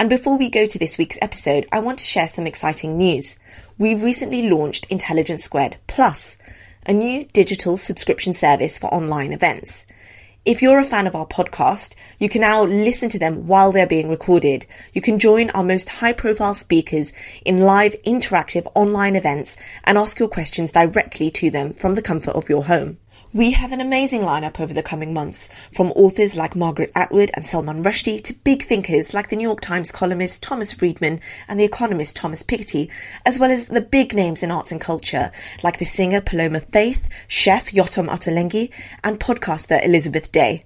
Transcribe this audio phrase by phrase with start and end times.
[0.00, 3.36] And before we go to this week's episode, I want to share some exciting news.
[3.76, 6.38] We've recently launched Intelligence Squared Plus,
[6.86, 9.84] a new digital subscription service for online events.
[10.46, 13.86] If you're a fan of our podcast, you can now listen to them while they're
[13.86, 14.64] being recorded.
[14.94, 17.12] You can join our most high profile speakers
[17.44, 19.54] in live interactive online events
[19.84, 22.96] and ask your questions directly to them from the comfort of your home.
[23.32, 27.46] We have an amazing lineup over the coming months, from authors like Margaret Atwood and
[27.46, 31.64] Salman Rushdie to big thinkers like the New York Times columnist Thomas Friedman and the
[31.64, 32.90] economist Thomas Piketty,
[33.24, 35.30] as well as the big names in arts and culture
[35.62, 38.72] like the singer Paloma Faith, chef Yotam Ottolenghi,
[39.04, 40.62] and podcaster Elizabeth Day.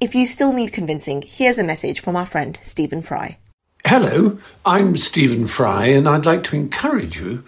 [0.00, 3.38] If you still need convincing, here's a message from our friend Stephen Fry.
[3.86, 7.44] Hello, I'm Stephen Fry, and I'd like to encourage you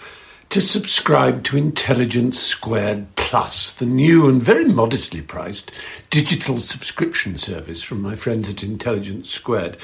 [0.50, 5.72] to subscribe to Intelligence Squared Plus, the new and very modestly priced
[6.11, 9.77] digital subscription service from my friends at Intelligence Squared.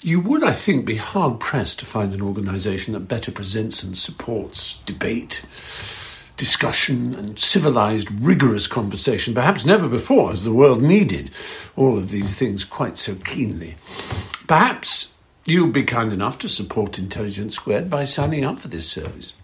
[0.00, 3.96] You would, I think, be hard pressed to find an organisation that better presents and
[3.96, 5.42] supports debate,
[6.38, 9.34] discussion, and civilised, rigorous conversation.
[9.34, 11.30] Perhaps never before has the world needed
[11.76, 13.76] all of these things quite so keenly.
[14.48, 19.34] Perhaps you'll be kind enough to support Intelligence Squared by signing up for this service.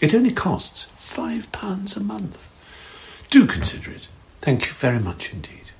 [0.00, 2.48] It only costs £5 a month.
[3.28, 4.08] Do consider it.
[4.40, 5.70] Thank you very much indeed.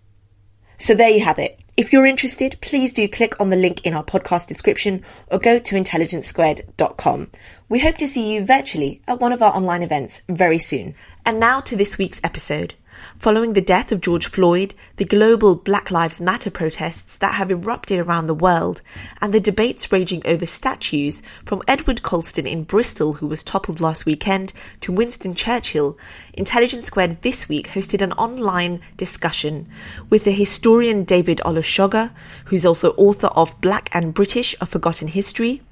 [0.76, 1.58] So there you have it.
[1.76, 5.58] If you're interested, please do click on the link in our podcast description or go
[5.58, 7.30] to intelligencesquared.com.
[7.68, 10.94] We hope to see you virtually at one of our online events very soon.
[11.24, 12.74] And now to this week's episode.
[13.18, 18.00] Following the death of George Floyd, the global Black Lives Matter protests that have erupted
[18.00, 18.80] around the world,
[19.20, 24.06] and the debates raging over statues from Edward Colston in Bristol, who was toppled last
[24.06, 25.98] weekend, to Winston Churchill,
[26.34, 29.68] Intelligence Squared this week hosted an online discussion
[30.08, 32.10] with the historian David Olusoga,
[32.46, 35.62] who's also author of Black and British, A Forgotten History,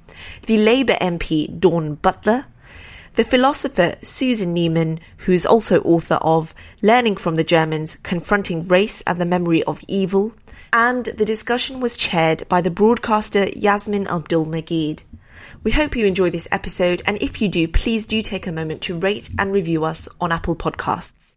[0.43, 2.45] the Labour MP Dawn Butler,
[3.15, 9.19] the philosopher Susan Neiman, who's also author of Learning from the Germans, Confronting Race and
[9.19, 10.33] the Memory of Evil,
[10.71, 15.01] and the discussion was chaired by the broadcaster Yassmin Abdel-Magied.
[15.63, 18.81] We hope you enjoy this episode, and if you do, please do take a moment
[18.83, 21.33] to rate and review us on Apple Podcasts.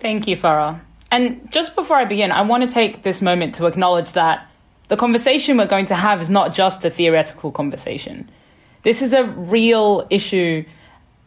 [0.00, 0.80] Thank you, Farah.
[1.10, 4.46] And just before I begin, I want to take this moment to acknowledge that
[4.88, 8.30] the conversation we're going to have is not just a theoretical conversation.
[8.86, 10.64] This is a real issue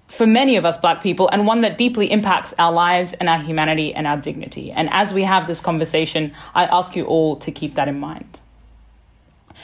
[0.07, 3.37] for many of us black people and one that deeply impacts our lives and our
[3.37, 4.71] humanity and our dignity.
[4.71, 8.39] And as we have this conversation, I ask you all to keep that in mind.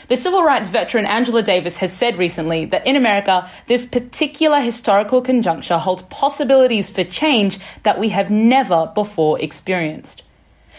[0.10, 5.22] The civil rights veteran Angela Davis has said recently that in America, this particular historical
[5.22, 10.22] conjuncture holds possibilities for change that we have never before experienced.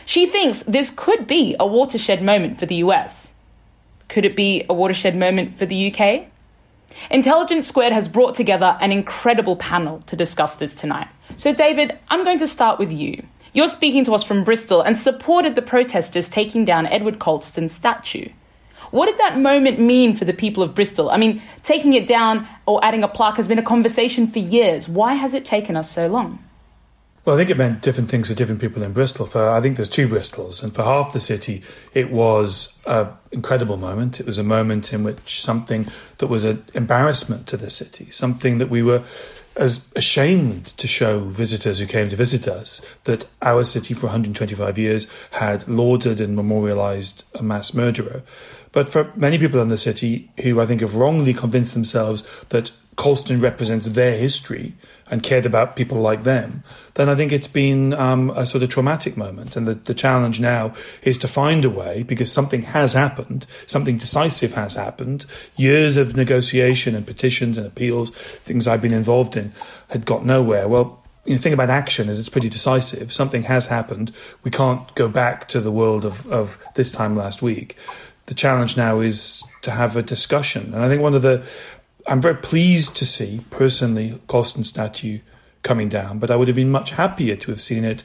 [0.05, 3.32] She thinks this could be a watershed moment for the US.
[4.09, 6.26] Could it be a watershed moment for the UK?
[7.11, 11.09] Intelligence Squared has brought together an incredible panel to discuss this tonight.
[11.37, 13.25] So, David, I'm going to start with you.
[13.53, 18.29] You're speaking to us from Bristol and supported the protesters taking down Edward Colston's statue.
[18.91, 21.11] What did that moment mean for the people of Bristol?
[21.11, 24.89] I mean, taking it down or adding a plaque has been a conversation for years.
[24.89, 26.45] Why has it taken us so long?
[27.26, 29.26] Well, I think it meant different things for different people in Bristol.
[29.26, 31.61] For I think there's two Bristols, and for half the city,
[31.93, 34.20] it was an incredible moment.
[34.20, 35.88] It was a moment in which something
[36.19, 39.02] that was an embarrassment to the city, something that we were
[39.56, 44.79] as ashamed to show visitors who came to visit us that our city for 125
[44.79, 48.22] years had lauded and memorialized a mass murderer.
[48.70, 52.70] But for many people in the city who I think have wrongly convinced themselves that
[52.96, 54.72] Colston represents their history
[55.10, 56.62] and cared about people like them,
[56.94, 59.54] then I think it's been um, a sort of traumatic moment.
[59.54, 63.98] And the, the challenge now is to find a way, because something has happened, something
[63.98, 65.26] decisive has happened.
[65.56, 69.52] Years of negotiation and petitions and appeals, things I've been involved in,
[69.90, 70.66] had got nowhere.
[70.66, 73.12] Well, the thing about action is it's pretty decisive.
[73.12, 74.12] Something has happened.
[74.43, 77.76] We can't go back to the world of, of this time last week.
[78.26, 80.72] The challenge now is to have a discussion.
[80.75, 81.46] And I think one of the
[82.08, 85.20] I'm very pleased to see, personally, Colston statue
[85.62, 88.05] coming down, but I would have been much happier to have seen it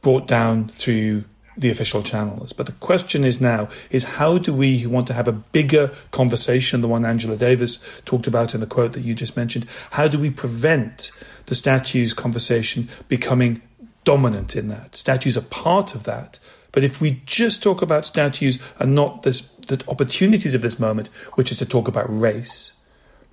[0.00, 1.24] brought down through
[1.56, 2.54] the official channels.
[2.54, 5.88] But the question is now is how do we who want to have a bigger
[6.10, 10.08] conversation, the one Angela Davis talked about in the quote that you just mentioned, how
[10.08, 11.12] do we prevent
[11.46, 13.60] the statues conversation becoming
[14.04, 14.96] dominant in that?
[14.96, 16.38] Statues are part of that.
[16.72, 21.08] But if we just talk about statues and not this, the opportunities of this moment,
[21.34, 22.72] which is to talk about race,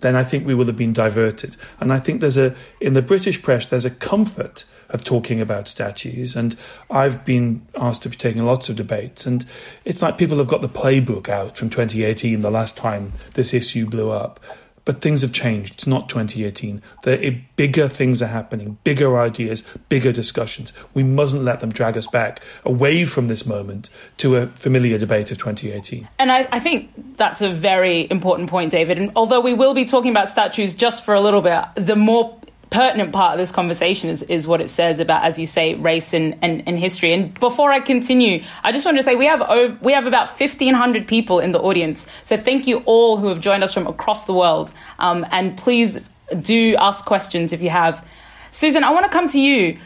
[0.02, 1.58] then I think we will have been diverted.
[1.80, 5.68] And I think there's a, in the British press, there's a comfort of talking about
[5.68, 6.36] statues.
[6.36, 6.56] And
[6.90, 9.26] I've been asked to be taking lots of debates.
[9.26, 9.46] And
[9.86, 13.86] it's like people have got the playbook out from 2018, the last time this issue
[13.88, 14.40] blew up.
[14.90, 15.76] But things have changed.
[15.76, 16.82] It's not 2018.
[17.04, 20.74] The bigger things are happening, bigger ideas, bigger discussions.
[20.96, 25.30] We mustn't let them drag us back away from this moment to a familiar debate
[25.30, 26.10] of 2018.
[26.18, 28.98] And I, I think that's a very important point, David.
[28.98, 32.39] And although we will be talking about statues just for a little bit, the more
[32.70, 36.14] pertinent part of this conversation is, is what it says about, as you say, race
[36.14, 37.14] and, and, and history.
[37.14, 40.40] And before I continue, I just wanted to say we have over, we have about
[40.40, 42.06] 1,500 people in the audience.
[42.24, 44.72] So thank you all who have joined us from across the world.
[45.00, 46.08] Um, and please
[46.42, 48.06] do ask questions if you have.
[48.52, 49.80] Susan, I want to come to you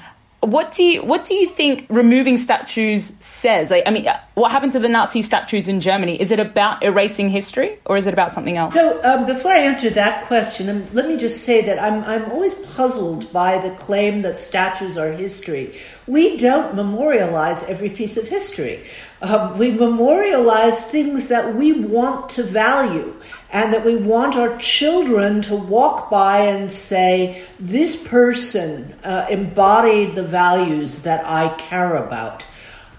[0.45, 3.71] what do you what do you think removing statues says?
[3.71, 6.19] Like, I mean, what happened to the Nazi statues in Germany?
[6.21, 8.73] Is it about erasing history, or is it about something else?
[8.73, 12.29] So, um, before I answer that question, um, let me just say that I'm I'm
[12.31, 15.75] always puzzled by the claim that statues are history.
[16.07, 18.83] We don't memorialize every piece of history.
[19.21, 23.15] Um, we memorialize things that we want to value
[23.53, 30.15] and that we want our children to walk by and say, This person uh, embodied
[30.15, 32.43] the values that I care about.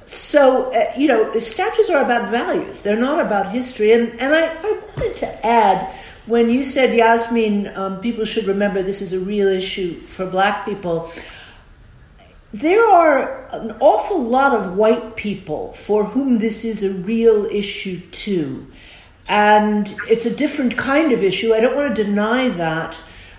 [0.07, 3.93] So, uh, you know, statues are about values, they're not about history.
[3.93, 5.93] And, and I, I wanted to add,
[6.27, 10.65] when you said, Yassmin, um, people should remember this is a real issue for black
[10.65, 11.11] people,
[12.53, 17.99] there are an awful lot of white people for whom this is a real issue
[18.13, 18.69] too.
[19.29, 21.55] And it's a different kind of issue.
[21.55, 22.97] I don't want to deny that.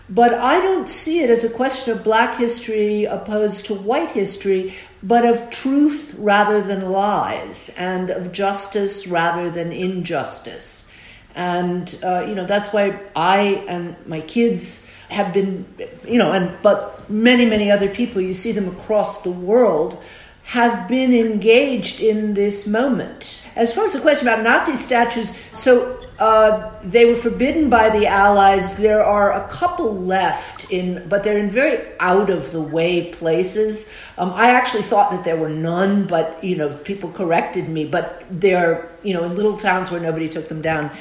[0.08, 4.76] But I don't see it as a question of black history opposed to white history,
[5.02, 10.88] but of truth rather than lies, and of justice rather than injustice.
[11.34, 15.66] And, uh, you know, that's why I and my kids have been,
[16.08, 20.02] you know, and but many, many other people, you see them across the world,
[20.46, 23.44] have been engaged in this moment.
[23.56, 28.06] As far as the question about Nazi statues, so uh, they were forbidden by the
[28.06, 28.78] Allies.
[28.78, 33.92] There are a couple left in, but they're in very out of the way places.
[34.20, 37.86] Um, I actually thought that there were none, but you know, people corrected me.
[37.86, 40.92] But they're you know in little towns where nobody took them down.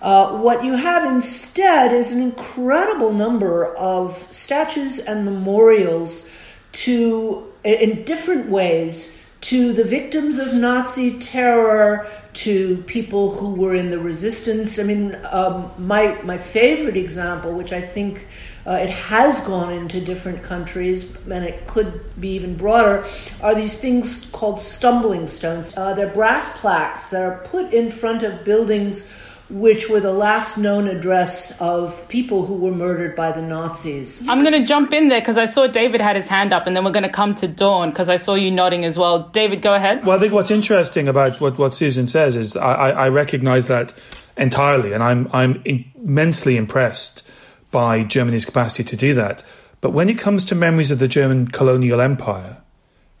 [0.00, 6.30] Uh, what you have instead is an incredible number of statues and memorials
[6.74, 13.90] to, in different ways, to the victims of Nazi terror, to people who were in
[13.90, 14.78] the resistance.
[14.78, 18.26] I mean, um, my my favorite example, which I think
[18.66, 23.04] uh, it has gone into different countries, and it could be even broader,
[23.40, 25.76] are these things called stumbling stones.
[25.76, 29.12] Uh, they're brass plaques that are put in front of buildings
[29.50, 34.26] which were the last known address of people who were murdered by the Nazis.
[34.26, 36.74] I'm going to jump in there because I saw David had his hand up, and
[36.74, 39.28] then we're going to come to Dawn because I saw you nodding as well.
[39.28, 40.06] David, go ahead.
[40.06, 43.92] Well, I think what's interesting about what, what Susan says is I, I recognize that
[44.36, 47.22] entirely, and I'm, I'm immensely impressed
[47.70, 49.44] by Germany's capacity to do that.
[49.80, 52.62] But when it comes to memories of the German colonial empire,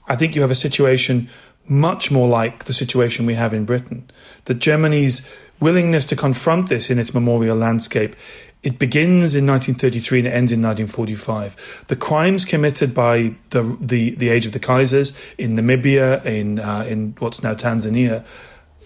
[0.08, 1.28] I think you have a situation
[1.66, 4.10] much more like the situation we have in Britain.
[4.46, 5.30] That Germany's
[5.64, 8.14] willingness to confront this in its memorial landscape.
[8.62, 11.84] It begins in 1933 and it ends in 1945.
[11.88, 16.84] The crimes committed by the the, the age of the Kaisers in Namibia, in uh,
[16.86, 18.24] in what's now Tanzania,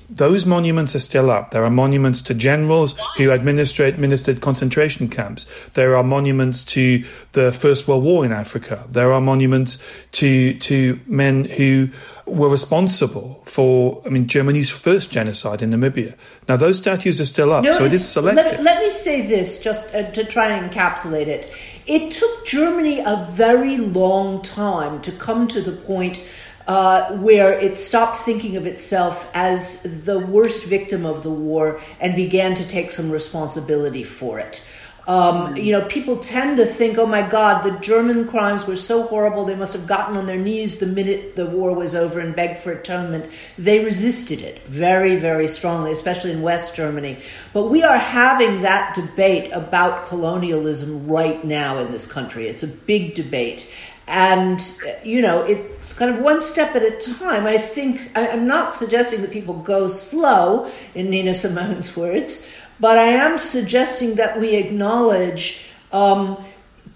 [0.08, 1.50] those monuments are still up.
[1.50, 5.68] There are monuments to generals who administered concentration camps.
[5.74, 8.84] There are monuments to the First World War in Africa.
[8.90, 9.78] There are monuments
[10.12, 11.90] to to men who
[12.26, 16.14] were responsible for, I mean, Germany's first genocide in Namibia.
[16.48, 18.44] Now, those statues are still up, no, so it is selective.
[18.44, 21.50] Let, let me say this just uh, to try and encapsulate it.
[21.86, 26.20] It took Germany a very long time to come to the point
[26.68, 32.14] uh, where it stopped thinking of itself as the worst victim of the war and
[32.14, 34.64] began to take some responsibility for it.
[35.06, 39.04] Um, you know, people tend to think, oh my God, the German crimes were so
[39.04, 42.36] horrible, they must have gotten on their knees the minute the war was over and
[42.36, 43.32] begged for atonement.
[43.56, 47.20] They resisted it very, very strongly, especially in West Germany.
[47.54, 52.46] But we are having that debate about colonialism right now in this country.
[52.46, 53.72] It's a big debate.
[54.08, 54.60] And,
[55.04, 57.46] you know, it's kind of one step at a time.
[57.46, 62.48] I think, I'm not suggesting that people go slow, in Nina Simone's words,
[62.80, 66.42] but I am suggesting that we acknowledge um,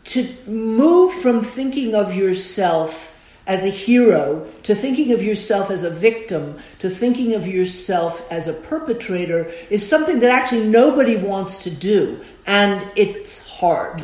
[0.04, 3.14] to move from thinking of yourself
[3.46, 8.46] as a hero to thinking of yourself as a victim to thinking of yourself as
[8.46, 14.00] a perpetrator is something that actually nobody wants to do and it's hard.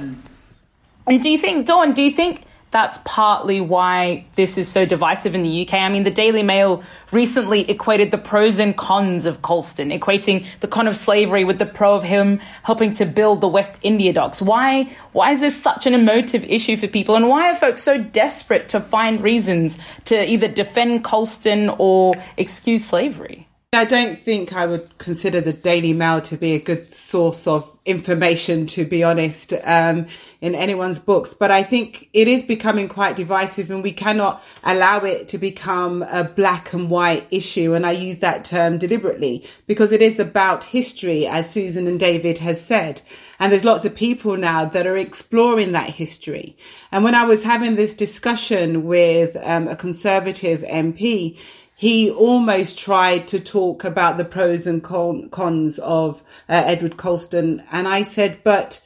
[1.06, 5.34] And do you think, Dawn, do you think that's partly why this is so divisive
[5.34, 5.74] in the UK.
[5.74, 10.68] I mean, the Daily Mail recently equated the pros and cons of Colston, equating the
[10.68, 14.42] con of slavery with the pro of him helping to build the West India docks.
[14.42, 17.16] Why, why is this such an emotive issue for people?
[17.16, 22.84] And why are folks so desperate to find reasons to either defend Colston or excuse
[22.84, 23.47] slavery?
[23.74, 27.78] I don't think I would consider the Daily Mail to be a good source of
[27.84, 30.06] information, to be honest, um,
[30.40, 31.34] in anyone's books.
[31.34, 36.02] But I think it is becoming quite divisive and we cannot allow it to become
[36.02, 37.74] a black and white issue.
[37.74, 42.38] And I use that term deliberately because it is about history, as Susan and David
[42.38, 43.02] has said.
[43.38, 46.56] And there's lots of people now that are exploring that history.
[46.90, 51.38] And when I was having this discussion with um, a conservative MP,
[51.78, 57.62] he almost tried to talk about the pros and cons of uh, Edward Colston.
[57.70, 58.84] And I said, but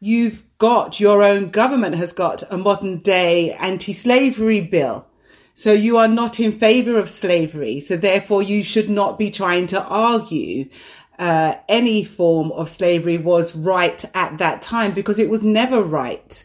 [0.00, 5.06] you've got your own government has got a modern day anti-slavery bill.
[5.52, 7.80] So you are not in favor of slavery.
[7.80, 10.70] So therefore you should not be trying to argue
[11.18, 16.44] uh, any form of slavery was right at that time because it was never right.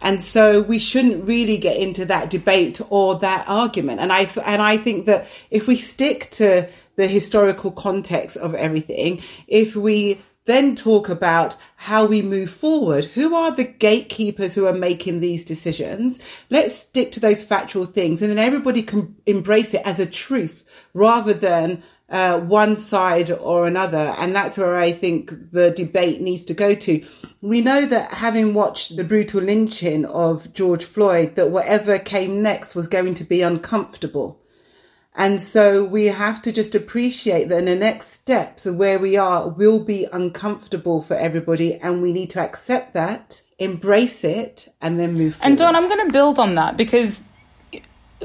[0.00, 4.00] And so we shouldn't really get into that debate or that argument.
[4.00, 9.20] And I, and I think that if we stick to the historical context of everything,
[9.46, 13.04] if we then talk about how we move forward.
[13.04, 16.18] Who are the gatekeepers who are making these decisions?
[16.48, 20.88] Let's stick to those factual things and then everybody can embrace it as a truth
[20.94, 24.14] rather than uh, one side or another.
[24.18, 27.04] And that's where I think the debate needs to go to.
[27.40, 32.74] We know that having watched the brutal lynching of George Floyd, that whatever came next
[32.74, 34.40] was going to be uncomfortable.
[35.14, 39.16] And so we have to just appreciate that in the next steps of where we
[39.16, 41.74] are will be uncomfortable for everybody.
[41.74, 45.50] And we need to accept that, embrace it, and then move forward.
[45.50, 47.20] And Dawn, I'm going to build on that because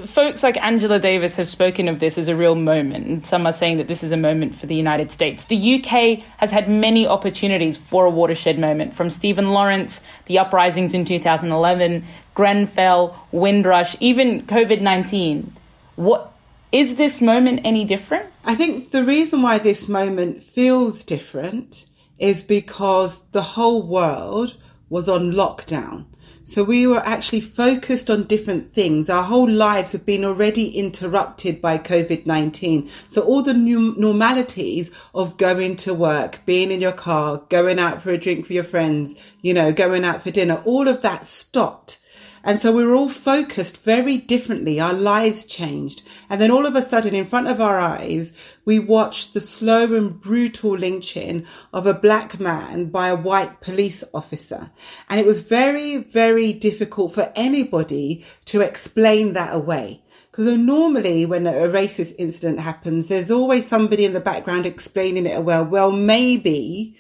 [0.06, 3.08] folks like Angela Davis have spoken of this as a real moment.
[3.08, 5.46] and Some are saying that this is a moment for the United States.
[5.46, 10.94] The UK has had many opportunities for a watershed moment, from Stephen Lawrence, the uprisings
[10.94, 15.56] in 2011, Grenfell, Windrush, even COVID 19.
[15.96, 16.34] What
[16.72, 18.26] is this moment any different?
[18.46, 21.86] I think the reason why this moment feels different
[22.18, 24.58] is because the whole world
[24.90, 26.06] was on lockdown.
[26.46, 29.10] So we were actually focused on different things.
[29.10, 32.90] Our whole lives have been already interrupted by COVID-19.
[33.08, 38.02] So all the new normalities of going to work, being in your car, going out
[38.02, 41.26] for a drink for your friends, you know, going out for dinner, all of that
[41.26, 42.00] stopped.
[42.44, 44.80] And so we were all focused very differently.
[44.80, 46.04] Our lives changed.
[46.30, 48.34] And then all of a sudden, in front of our eyes,
[48.66, 54.04] we watched the slow and brutal lynching of a black man by a white police
[54.14, 54.72] officer.
[55.10, 60.04] And it was very, very difficult for anybody to explain that away.
[60.30, 65.28] Because uh, normally when a racist incident happens, there's always somebody in the background explaining
[65.28, 65.64] it well.
[65.64, 66.98] Well, maybe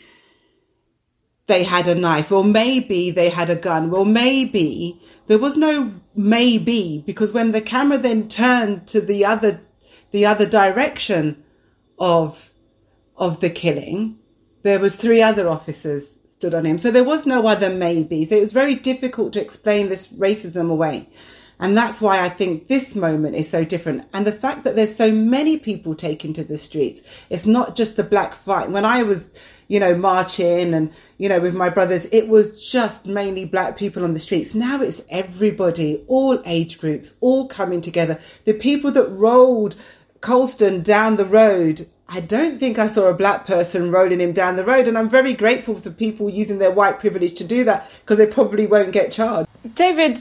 [1.47, 5.93] they had a knife, or maybe they had a gun, well, maybe there was no
[6.15, 9.61] maybe because when the camera then turned to the other,
[10.11, 11.43] the other direction
[11.99, 12.51] of,
[13.17, 14.19] of the killing,
[14.61, 16.77] there was three other officers stood on him.
[16.77, 18.25] So there was no other maybe.
[18.25, 21.09] So it was very difficult to explain this racism away.
[21.59, 24.05] And that's why I think this moment is so different.
[24.13, 27.95] And the fact that there's so many people taken to the streets, it's not just
[27.95, 28.71] the black fight.
[28.71, 29.33] When I was
[29.67, 34.03] you know, marching and, you know, with my brothers, it was just mainly black people
[34.03, 34.53] on the streets.
[34.53, 38.19] Now it's everybody, all age groups, all coming together.
[38.45, 39.75] The people that rolled
[40.21, 44.55] Colston down the road I don't think I saw a black person rolling him down
[44.55, 44.87] the road.
[44.87, 48.27] And I'm very grateful for people using their white privilege to do that because they
[48.27, 49.49] probably won't get charged.
[49.73, 50.19] David,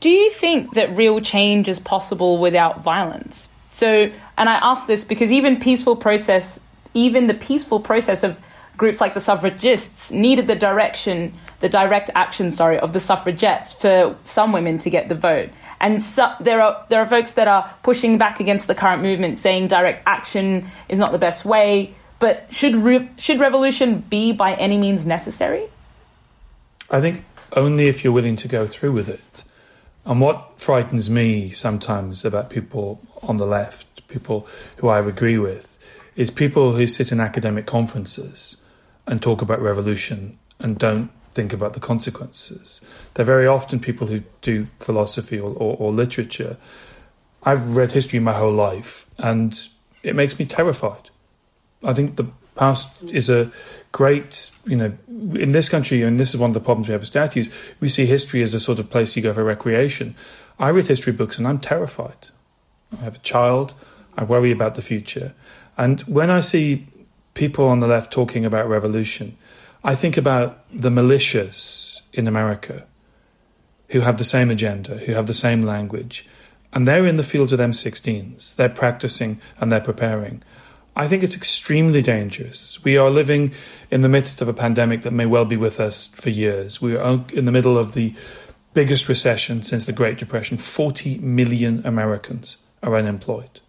[0.00, 3.48] do you think that real change is possible without violence?
[3.72, 6.58] So, and I ask this because even peaceful process,
[6.96, 8.40] even the peaceful process of
[8.76, 14.16] groups like the suffragists needed the direction, the direct action, sorry, of the suffragettes for
[14.24, 15.50] some women to get the vote.
[15.78, 19.38] And so, there are there are folks that are pushing back against the current movement,
[19.38, 21.94] saying direct action is not the best way.
[22.18, 25.68] But should re- should revolution be by any means necessary?
[26.90, 27.24] I think
[27.54, 29.44] only if you're willing to go through with it.
[30.06, 35.75] And what frightens me sometimes about people on the left, people who I agree with,
[36.16, 38.62] is people who sit in academic conferences
[39.06, 42.80] and talk about revolution and don't think about the consequences.
[43.14, 46.56] They're very often people who do philosophy or, or, or literature.
[47.42, 49.68] I've read history my whole life and
[50.02, 51.10] it makes me terrified.
[51.84, 53.52] I think the past is a
[53.92, 57.02] great, you know, in this country, and this is one of the problems we have
[57.02, 60.14] with statues, we see history as a sort of place you go for recreation.
[60.58, 62.28] I read history books and I'm terrified.
[62.98, 63.74] I have a child,
[64.16, 65.34] I worry about the future.
[65.76, 66.86] And when I see
[67.34, 69.36] people on the left talking about revolution,
[69.84, 72.86] I think about the militias in America
[73.90, 76.26] who have the same agenda, who have the same language,
[76.72, 78.56] and they're in the field with M16s.
[78.56, 80.42] They're practicing and they're preparing.
[80.96, 82.82] I think it's extremely dangerous.
[82.82, 83.52] We are living
[83.90, 86.80] in the midst of a pandemic that may well be with us for years.
[86.80, 88.14] We are in the middle of the
[88.74, 90.56] biggest recession since the Great Depression.
[90.56, 93.60] 40 million Americans are unemployed.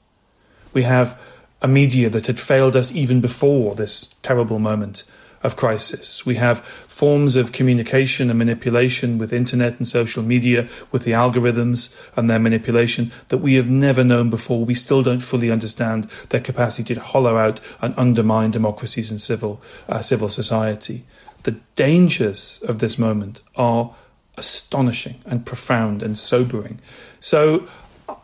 [0.73, 1.21] We have
[1.61, 5.03] a media that had failed us even before this terrible moment
[5.43, 6.25] of crisis.
[6.25, 11.95] We have forms of communication and manipulation with internet and social media, with the algorithms
[12.15, 14.65] and their manipulation that we have never known before.
[14.65, 19.61] We still don't fully understand their capacity to hollow out and undermine democracies and civil
[19.87, 21.05] uh, civil society.
[21.43, 23.93] The dangers of this moment are
[24.37, 26.79] astonishing and profound and sobering.
[27.19, 27.67] So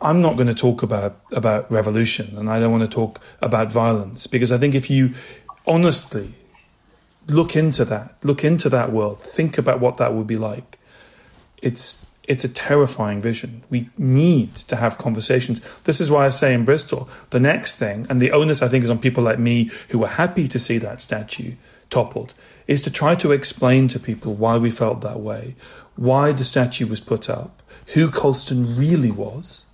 [0.00, 3.72] I'm not going to talk about about revolution, and I don't want to talk about
[3.72, 5.12] violence because I think if you
[5.66, 6.30] honestly
[7.28, 10.78] look into that, look into that world, think about what that would be like.
[11.62, 13.62] It's it's a terrifying vision.
[13.68, 15.60] We need to have conversations.
[15.84, 18.84] This is why I say in Bristol, the next thing, and the onus I think
[18.84, 21.54] is on people like me who were happy to see that statue
[21.90, 22.34] toppled,
[22.66, 25.54] is to try to explain to people why we felt that way,
[25.96, 29.66] why the statue was put up, who Colston really was,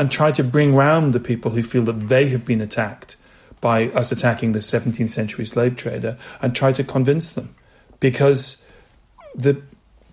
[0.00, 3.18] and try to bring round the people who feel that they have been attacked
[3.60, 7.54] by us attacking the 17th century slave trader and try to convince them.
[8.00, 8.66] Because
[9.34, 9.60] the,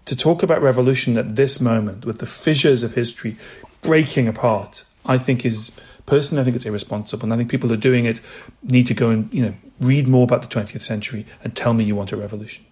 [0.04, 3.38] to talk about revolution at this moment, with the fissures of history
[3.82, 5.72] breaking apart, I think is
[6.06, 7.24] personally, I think it's irresponsible.
[7.24, 8.20] And I think people who are doing it
[8.64, 11.86] need to go and you know read more about the 20th century and tell me
[11.86, 12.66] you want a revolution.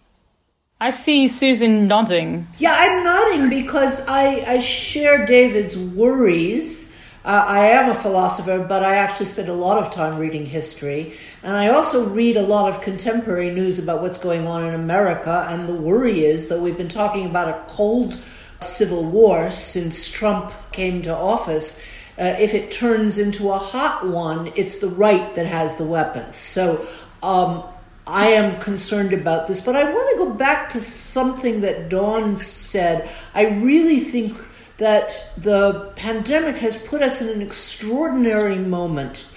[0.81, 2.49] I see Susan nodding.
[2.57, 6.84] Yeah, I'm nodding because I, I share David's worries
[7.25, 11.17] uh, I am a philosopher, but I actually spend a lot of time reading history.
[11.41, 15.47] And I also read a lot of contemporary news about what's going on in America.
[15.49, 18.21] And the worry is that we've been talking about a cold
[18.61, 21.83] civil war since Trump came to office.
[22.19, 26.37] Uh, if it turns into a hot one, it's the right that has the weapons.
[26.37, 26.85] So
[27.23, 27.63] um,
[28.05, 29.65] I am concerned about this.
[29.65, 33.09] But I want to go back to something that Dawn said.
[33.33, 34.37] I really think
[34.77, 39.27] that the pandemic has put us in an extraordinary moment.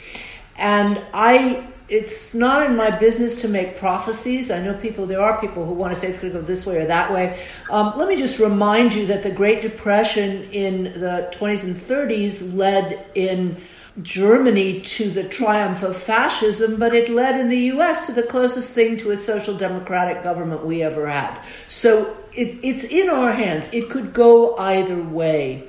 [0.57, 4.51] And I it's not in my business to make prophecies.
[4.51, 6.67] I know people, there are people who want to say it's going to go this
[6.67, 7.41] way or that way.
[7.71, 12.55] Um, let me just remind you that the Great Depression in the 20s and 30s
[12.55, 13.57] led in
[14.03, 18.75] Germany to the triumph of fascism, but it led in the US to the closest
[18.75, 21.41] thing to a social democratic government we ever had.
[21.69, 23.73] So it, it's in our hands.
[23.75, 25.69] It could go either way.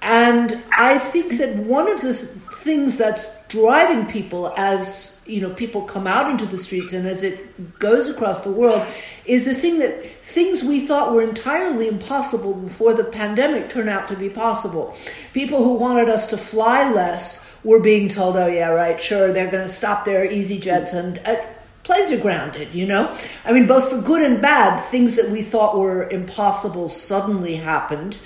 [0.00, 5.50] And I think that one of the th- things that's driving people as you know
[5.50, 8.86] people come out into the streets and as it goes across the world
[9.24, 14.08] is the thing that things we thought were entirely impossible before the pandemic turn out
[14.08, 14.94] to be possible.
[15.32, 19.50] People who wanted us to fly less were being told, "Oh yeah, right, sure, they're
[19.50, 21.36] going to stop their easy jets and." Uh,
[21.82, 23.16] planes are grounded, you know?
[23.44, 28.18] I mean, both for good and bad, things that we thought were impossible suddenly happened.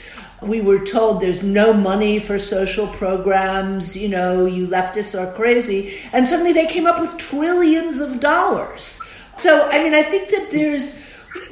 [0.43, 5.99] We were told there's no money for social programs, you know, you leftists are crazy.
[6.13, 9.01] And suddenly they came up with trillions of dollars.
[9.37, 11.01] So, I mean, I think that there's,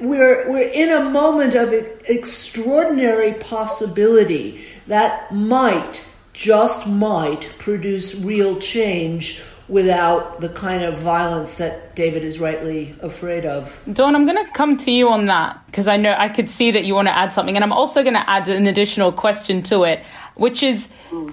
[0.01, 9.41] we're, we're in a moment of extraordinary possibility that might, just might, produce real change
[9.73, 13.83] without the kind of violence that David is rightly afraid of.
[13.91, 16.71] Dawn, I'm going to come to you on that because I know I could see
[16.73, 19.63] that you want to add something, and I'm also going to add an additional question
[19.65, 20.05] to it,
[20.35, 20.89] which is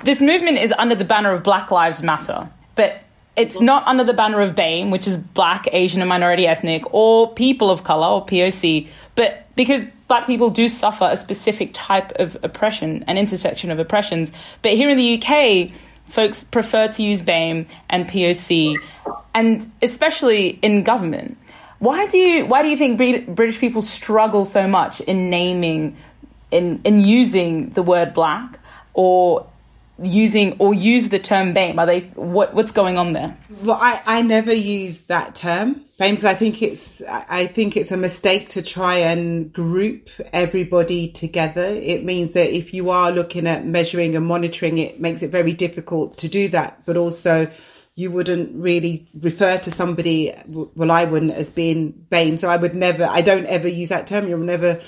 [0.06, 3.02] this movement is under the banner of Black Lives Matter, but
[3.36, 3.66] it's mm-hmm.
[3.66, 7.70] not under the banner of BAME, which is Black, Asian, and Minority Ethnic, or People
[7.70, 13.04] of Color, or POC, but because Black people do suffer a specific type of oppression,
[13.06, 14.32] an intersection of oppressions.
[14.62, 15.72] But here in the UK,
[16.10, 18.76] folks prefer to use BAME and POC,
[19.34, 21.38] and especially in government.
[21.80, 25.98] Why do you why do you think British people struggle so much in naming
[26.52, 28.60] in in using the word black
[28.94, 29.49] or
[30.04, 31.78] using or use the term BAME?
[31.78, 33.38] Are they what what's going on there?
[33.64, 37.92] Well, I, I never use that term BAME because I think it's I think it's
[37.92, 41.66] a mistake to try and group everybody together.
[41.66, 45.54] It means that if you are looking at measuring and monitoring, it makes it very
[45.54, 46.86] difficult to do that.
[46.86, 47.50] But also,
[47.96, 50.34] you wouldn't really refer to somebody.
[50.48, 53.06] Well, I wouldn't as being BAME, so I would never.
[53.06, 54.28] I don't ever use that term.
[54.28, 54.80] You'll never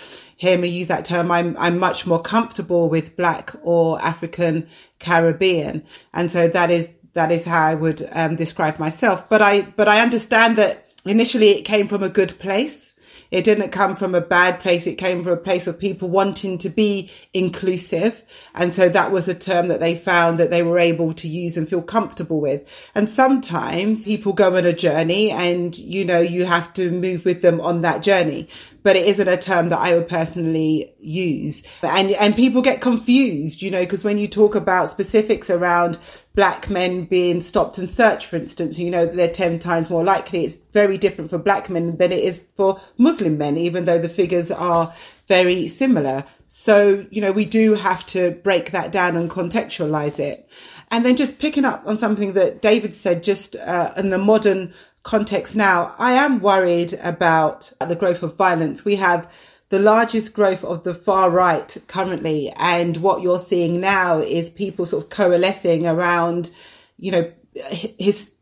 [0.41, 1.30] hear me use that term.
[1.30, 4.65] I'm, I'm much more comfortable with black or African
[4.97, 5.84] Caribbean.
[6.15, 9.30] And so that is, that is how I would um, describe myself.
[9.30, 12.90] But I, but I understand that initially it came from a good place.
[13.32, 14.86] It didn't come from a bad place.
[14.86, 18.24] It came from a place of people wanting to be inclusive.
[18.54, 21.58] And so that was a term that they found that they were able to use
[21.58, 22.91] and feel comfortable with.
[22.94, 27.41] And sometimes people go on a journey and, you know, you have to move with
[27.41, 28.50] them on that journey
[28.84, 31.63] but it isn't a term that I would personally use.
[31.84, 36.00] And, and people get confused, you know, because when you talk about specifics around
[36.34, 40.46] black men being stopped and searched, for instance, you know, they're 10 times more likely.
[40.46, 44.08] It's very different for black men than it is for Muslim men, even though the
[44.08, 44.94] figures are
[45.28, 46.24] very similar.
[46.48, 50.50] So, you know, we do have to break that down and contextualize it.
[50.89, 54.74] And then just picking up on something that David said, just uh, in the modern
[55.04, 58.86] context now, I am worried about the growth of violence.
[58.86, 59.32] We have
[59.72, 62.54] the largest growth of the far right currently.
[62.58, 66.52] And what you're seeing now is people sort of coalescing around,
[66.98, 68.36] you know, his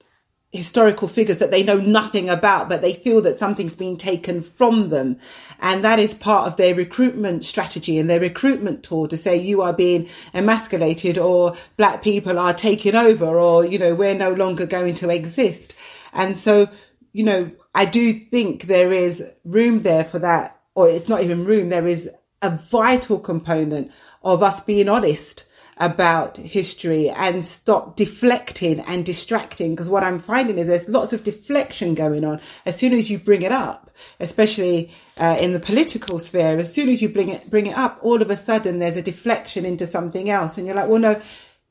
[0.51, 4.89] historical figures that they know nothing about, but they feel that something's been taken from
[4.89, 5.19] them.
[5.61, 9.61] And that is part of their recruitment strategy and their recruitment tool to say you
[9.61, 14.65] are being emasculated or black people are taking over or, you know, we're no longer
[14.65, 15.75] going to exist.
[16.11, 16.67] And so,
[17.11, 21.43] you know, I do think there is room there for that, or it's not even
[21.43, 21.67] room.
[21.67, 22.09] There is
[22.41, 23.91] a vital component
[24.23, 29.71] of us being honest about history and stop deflecting and distracting.
[29.71, 32.39] Because what I'm finding is there's lots of deflection going on.
[32.65, 36.87] As soon as you bring it up, especially uh, in the political sphere, as soon
[36.87, 39.85] as you bring it, bring it up, all of a sudden there's a deflection into
[39.85, 40.57] something else.
[40.57, 41.21] And you're like, well, no,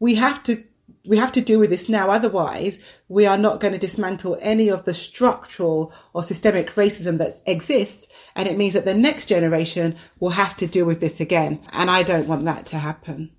[0.00, 0.62] we have to
[1.08, 2.10] we have to deal with this now.
[2.10, 7.32] Otherwise, we are not going to dismantle any of the structural or systemic racism that
[7.46, 8.12] exists.
[8.36, 11.60] And it means that the next generation will have to deal with this again.
[11.72, 13.30] And I don't want that to happen.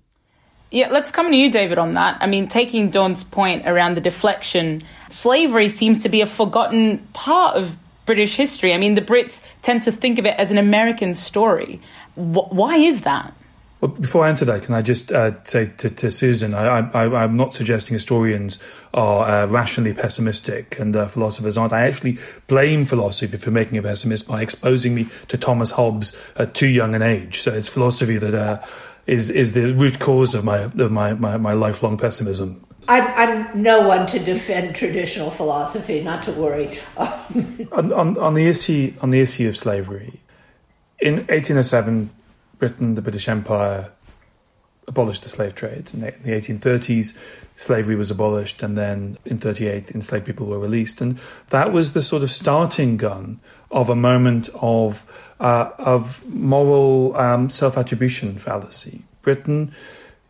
[0.72, 2.18] Yeah, let's come to you, David, on that.
[2.20, 7.56] I mean, taking Dawn's point around the deflection, slavery seems to be a forgotten part
[7.56, 8.72] of British history.
[8.72, 11.80] I mean, the Brits tend to think of it as an American story.
[12.16, 13.32] why is that?
[13.80, 17.36] Well, before I answer that, can I just uh, say to, to Susan, I, am
[17.36, 18.58] not suggesting historians
[18.92, 21.72] are uh, rationally pessimistic and uh, philosophers aren't.
[21.72, 26.52] I actually blame philosophy for making a pessimist by exposing me to Thomas Hobbes at
[26.52, 27.40] too young an age.
[27.40, 28.58] So it's philosophy that uh,
[29.06, 32.66] is is the root cause of my of my, my, my lifelong pessimism.
[32.88, 36.02] I'm, I'm, no one to defend traditional philosophy.
[36.02, 36.78] Not to worry.
[36.98, 40.20] on, on, on the issue on the issue of slavery,
[41.00, 42.10] in 1807
[42.60, 43.90] Britain, the British Empire,
[44.86, 45.90] abolished the slave trade.
[45.92, 47.16] In the, 1830s,
[47.56, 51.00] slavery was abolished, and then in 38, enslaved people were released.
[51.00, 51.18] And
[51.48, 55.04] that was the sort of starting gun of a moment of,
[55.40, 59.02] uh, of moral um, self attribution fallacy.
[59.22, 59.72] Britain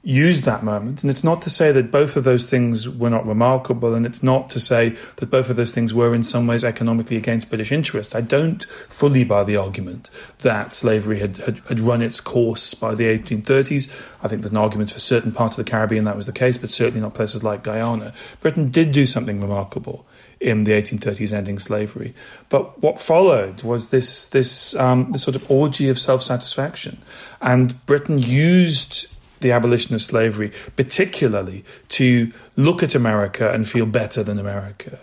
[0.02, 1.02] used that moment.
[1.02, 4.22] And it's not to say that both of those things were not remarkable, and it's
[4.22, 7.70] not to say that both of those things were in some ways economically against British
[7.70, 8.14] interest.
[8.14, 10.08] I don't fully buy the argument
[10.38, 13.90] that slavery had, had, had run its course by the 1830s.
[14.22, 16.56] I think there's an argument for certain parts of the Caribbean that was the case,
[16.56, 18.14] but certainly not places like Guyana.
[18.40, 20.06] Britain did do something remarkable
[20.40, 22.14] in the 1830s ending slavery.
[22.48, 26.96] But what followed was this, this, um, this sort of orgy of self satisfaction.
[27.42, 34.22] And Britain used the abolition of slavery, particularly to look at America and feel better
[34.22, 34.98] than America.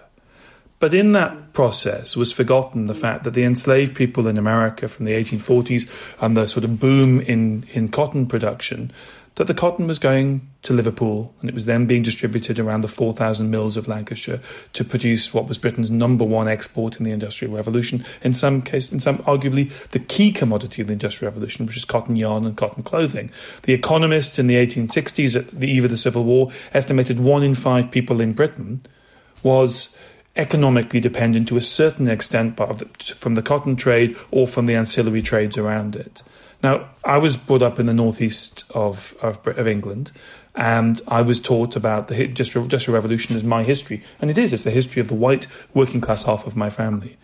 [0.79, 5.05] But in that process was forgotten the fact that the enslaved people in America from
[5.05, 5.89] the 1840s
[6.21, 8.91] and the sort of boom in, in cotton production,
[9.37, 12.87] that the cotton was going to Liverpool and it was then being distributed around the
[12.87, 14.41] 4,000 mills of Lancashire
[14.73, 18.03] to produce what was Britain's number one export in the Industrial Revolution.
[18.23, 21.85] In some cases, in some arguably the key commodity of the Industrial Revolution, which is
[21.85, 23.29] cotton yarn and cotton clothing.
[23.61, 27.53] The Economist in the 1860s, at the eve of the Civil War, estimated one in
[27.53, 28.81] five people in Britain
[29.43, 29.95] was
[30.35, 32.57] economically dependent to a certain extent
[33.19, 36.23] from the cotton trade or from the ancillary trades around it.
[36.63, 40.11] Now, I was brought up in the northeast of, of, of England,
[40.55, 44.03] and I was taught about the Industrial, Industrial Revolution as my history.
[44.19, 47.17] And it is, it's the history of the white working class half of my family.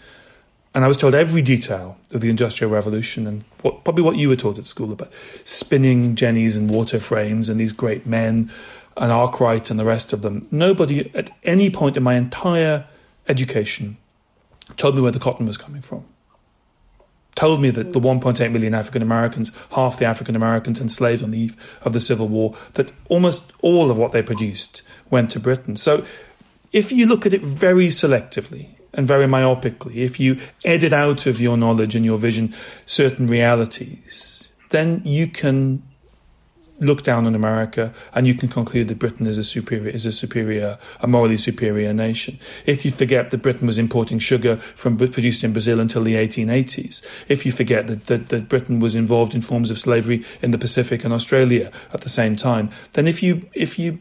[0.76, 4.30] And I was told every detail of the Industrial Revolution and what, probably what you
[4.30, 5.12] were taught at school about
[5.44, 8.52] spinning jennies and water frames and these great men
[8.98, 10.48] and Arkwright and the rest of them.
[10.52, 12.86] Nobody at any point in my entire
[13.28, 13.98] education
[14.78, 16.06] told me where the cotton was coming from
[17.36, 21.40] told me that the 1.8 million African Americans, half the African Americans enslaved on the
[21.40, 25.76] eve of the Civil War, that almost all of what they produced went to Britain.
[25.76, 26.06] So
[26.72, 31.42] if you look at it very selectively and very myopically, if you edit out of
[31.42, 32.54] your knowledge and your vision
[32.86, 35.84] certain realities, then you can
[36.80, 40.12] look down on America and you can conclude that Britain is a superior, is a
[40.12, 42.40] superior, a morally superior nation.
[42.66, 47.06] If you forget that Britain was importing sugar from produced in Brazil until the 1880s,
[47.28, 50.58] if you forget that, that, that Britain was involved in forms of slavery in the
[50.58, 54.00] Pacific and Australia at the same time, then if you if you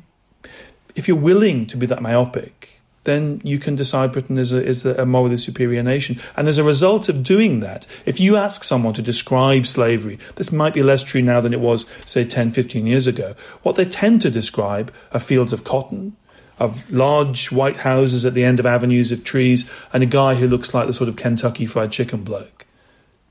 [0.94, 2.71] if you're willing to be that myopic,
[3.04, 6.20] then you can decide Britain is a, is a morally superior nation.
[6.36, 10.52] And as a result of doing that, if you ask someone to describe slavery, this
[10.52, 13.34] might be less true now than it was, say, 10, 15 years ago.
[13.62, 16.16] What they tend to describe are fields of cotton,
[16.58, 20.46] of large white houses at the end of avenues of trees, and a guy who
[20.46, 22.66] looks like the sort of Kentucky Fried Chicken bloke.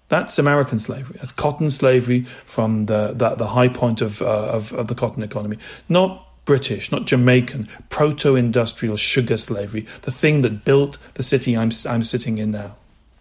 [0.10, 1.16] That's American slavery.
[1.22, 5.24] That's cotton slavery from the, the, the high point of, uh, of, of the cotton
[5.24, 5.58] economy.
[5.88, 11.72] Not British, not Jamaican, proto industrial sugar slavery, the thing that built the city I'm,
[11.88, 12.76] I'm sitting in now.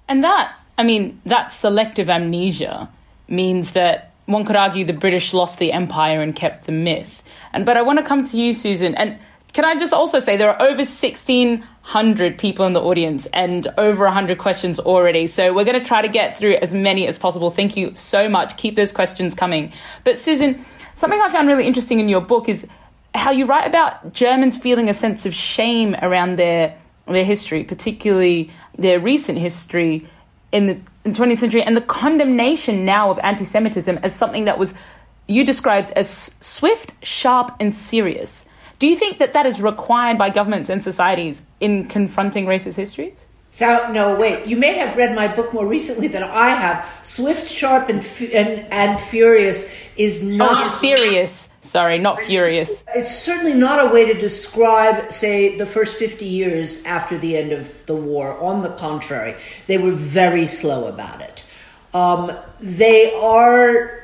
[0.09, 2.89] And that, I mean, that selective amnesia
[3.29, 7.23] means that one could argue the British lost the empire and kept the myth.
[7.53, 8.95] And But I want to come to you, Susan.
[8.95, 9.19] And
[9.53, 14.05] can I just also say there are over 1,600 people in the audience and over
[14.05, 15.27] 100 questions already.
[15.27, 17.51] So we're going to try to get through as many as possible.
[17.51, 18.57] Thank you so much.
[18.57, 19.73] Keep those questions coming.
[20.05, 22.67] But Susan, something I found really interesting in your book is
[23.15, 28.51] how you write about Germans feeling a sense of shame around their their history, particularly
[28.79, 30.07] their recent history
[30.53, 30.73] in the,
[31.05, 34.75] in 20th century, and the condemnation now of anti-Semitism as something that was
[35.27, 38.47] you described as swift, sharp, and serious.
[38.81, 43.27] Do you think that that is required by governments and societies in confronting racist histories?
[43.51, 44.47] So no, wait.
[44.47, 46.89] You may have read my book more recently than I have.
[47.03, 47.99] Swift, sharp, and
[48.33, 51.49] and, and furious is not oh, serious.
[51.63, 52.83] Sorry, not furious.
[52.95, 57.53] It's certainly not a way to describe, say, the first 50 years after the end
[57.53, 58.39] of the war.
[58.41, 61.45] On the contrary, they were very slow about it.
[61.93, 64.01] Um, they are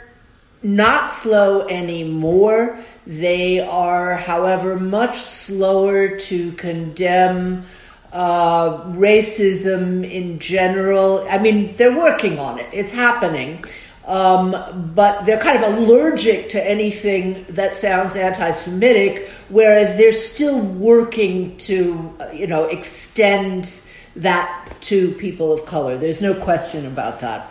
[0.62, 2.78] not slow anymore.
[3.06, 7.64] They are, however, much slower to condemn
[8.12, 11.26] uh, racism in general.
[11.28, 13.64] I mean, they're working on it, it's happening.
[14.06, 21.56] Um, but they're kind of allergic to anything that sounds anti-Semitic, whereas they're still working
[21.58, 23.80] to, uh, you know, extend
[24.14, 25.98] that to people of color.
[25.98, 27.50] There's no question about that.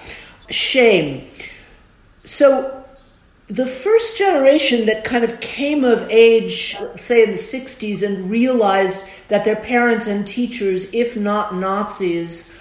[0.50, 1.30] Shame.
[2.24, 2.86] So
[3.48, 9.06] the first generation that kind of came of age, say in the 60s, and realized
[9.28, 12.55] that their parents and teachers, if not Nazis,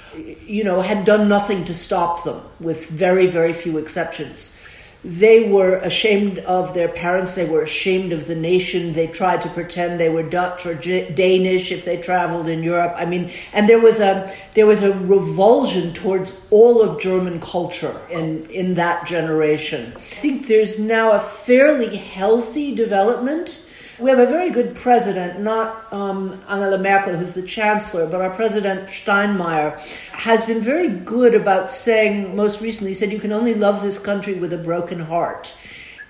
[0.47, 4.57] you know, had done nothing to stop them, with very, very few exceptions.
[5.05, 7.35] They were ashamed of their parents.
[7.35, 8.95] They were ashamed of the nation.
[8.95, 12.95] They tried to pretend they were Dutch or J- Danish if they traveled in Europe.
[12.97, 18.01] I mean, and there was a there was a revulsion towards all of German culture
[18.11, 19.93] in in that generation.
[19.95, 23.61] I think there's now a fairly healthy development
[23.99, 28.31] we have a very good president, not um, Angela Merkel, who's the chancellor, but our
[28.31, 29.79] president Steinmeier
[30.11, 33.99] has been very good about saying, most recently, he said, you can only love this
[33.99, 35.55] country with a broken heart.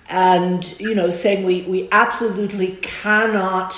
[0.09, 3.77] And, you know, saying we, we absolutely cannot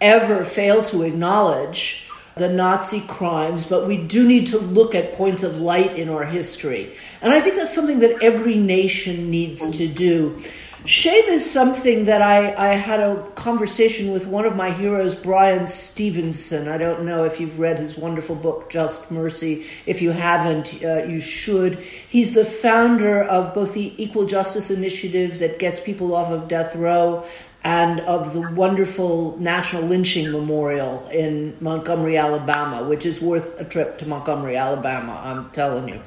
[0.00, 2.04] ever fail to acknowledge
[2.36, 6.24] the Nazi crimes, but we do need to look at points of light in our
[6.24, 6.94] history.
[7.20, 10.42] And I think that's something that every nation needs to do.
[10.88, 15.68] Shame is something that I, I had a conversation with one of my heroes, Bryan
[15.68, 16.66] Stevenson.
[16.66, 19.66] I don't know if you've read his wonderful book, Just Mercy.
[19.84, 21.78] If you haven't, uh, you should.
[21.78, 26.74] He's the founder of both the Equal Justice Initiative that gets people off of death
[26.74, 27.22] row
[27.62, 33.98] and of the wonderful National Lynching Memorial in Montgomery, Alabama, which is worth a trip
[33.98, 36.00] to Montgomery, Alabama, I'm telling you.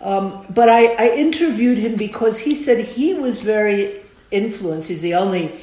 [0.00, 4.01] Um, but I, I interviewed him because he said he was very
[4.32, 4.88] influenced.
[4.88, 5.60] He's the only,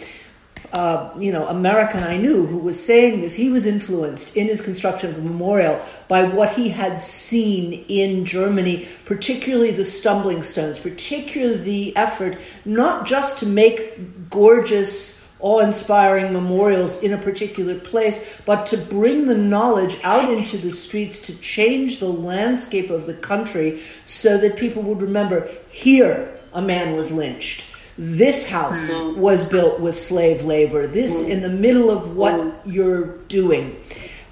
[0.74, 3.34] uh, you know, American I knew who was saying this.
[3.34, 8.26] He was influenced in his construction of the memorial by what he had seen in
[8.26, 17.02] Germany, particularly the stumbling stones, particularly the effort not just to make gorgeous awe-inspiring memorials
[17.02, 22.00] in a particular place, but to bring the knowledge out into the streets to change
[22.00, 27.64] the landscape of the country so that people would remember here a man was lynched
[28.00, 29.20] this house mm-hmm.
[29.20, 30.88] was built with slave labor.
[30.88, 31.32] This mm-hmm.
[31.32, 32.72] in the middle of what mm-hmm.
[32.72, 33.76] you're doing.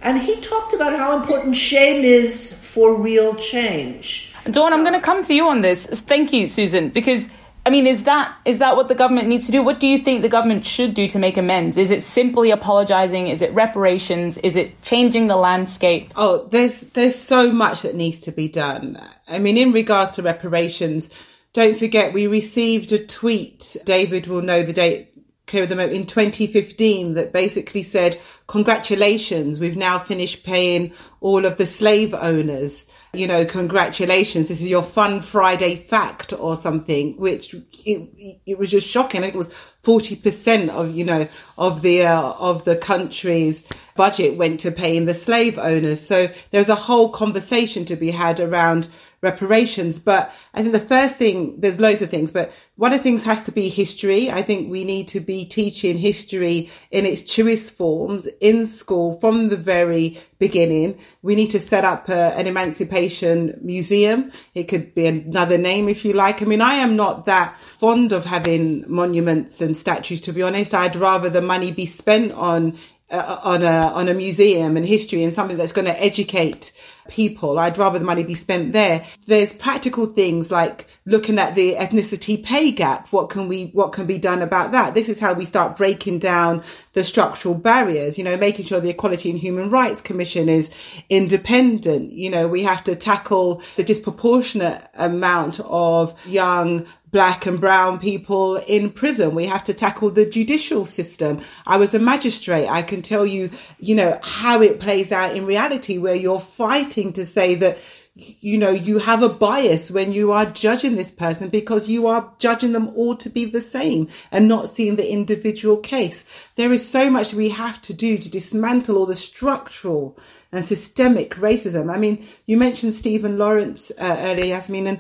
[0.01, 4.33] And he talked about how important shame is for real change.
[4.49, 5.85] Dawn, I'm going to come to you on this.
[5.85, 7.29] Thank you, Susan, because
[7.65, 9.61] I mean, is that is that what the government needs to do?
[9.61, 11.77] What do you think the government should do to make amends?
[11.77, 13.27] Is it simply apologizing?
[13.27, 14.37] Is it reparations?
[14.37, 16.13] Is it changing the landscape?
[16.15, 18.97] Oh, there's there's so much that needs to be done.
[19.27, 21.09] I mean, in regards to reparations,
[21.53, 23.77] don't forget, we received a tweet.
[23.85, 25.13] David will know the date
[25.47, 31.45] clear of the moment in 2015 that basically said, congratulations, we've now finished paying all
[31.45, 32.85] of the slave owners.
[33.13, 34.49] You know, congratulations.
[34.49, 37.53] This is your fun Friday fact or something, which
[37.85, 39.21] it, it was just shocking.
[39.21, 44.37] I think it was 40% of, you know, of the, uh, of the country's budget
[44.37, 46.05] went to paying the slave owners.
[46.05, 48.87] So there's a whole conversation to be had around
[49.21, 49.99] reparations.
[49.99, 53.23] But I think the first thing, there's loads of things, but one of the things
[53.23, 54.29] has to be history.
[54.29, 59.49] I think we need to be teaching history in its truest forms in school from
[59.49, 60.99] the very beginning.
[61.23, 64.31] We need to set up a, an emancipation museum.
[64.53, 66.41] It could be another name if you like.
[66.41, 70.75] I mean, I am not that fond of having monuments and statues, to be honest.
[70.75, 72.77] I'd rather the money be spent on
[73.09, 76.73] uh, on a on a museum and history and something that's going to educate
[77.07, 77.59] people.
[77.59, 79.05] I'd rather the money be spent there.
[79.25, 83.07] There's practical things like looking at the ethnicity pay gap.
[83.09, 84.93] What can we, what can be done about that?
[84.93, 88.89] This is how we start breaking down the structural barriers, you know, making sure the
[88.89, 90.71] Equality and Human Rights Commission is
[91.09, 92.11] independent.
[92.11, 98.57] You know, we have to tackle the disproportionate amount of young black and brown people
[98.67, 99.33] in prison.
[99.33, 101.39] We have to tackle the judicial system.
[101.65, 102.67] I was a magistrate.
[102.67, 106.96] I can tell you, you know, how it plays out in reality where you're fighting
[107.05, 107.77] to say that
[108.17, 112.33] you know, you have a bias when you are judging this person because you are
[112.39, 116.23] judging them all to be the same and not seeing the individual case.
[116.55, 120.17] There is so much we have to do to dismantle all the structural
[120.51, 121.93] and systemic racism.
[121.93, 124.99] I mean, you mentioned Stephen Lawrence uh, earlier, Yassmin, and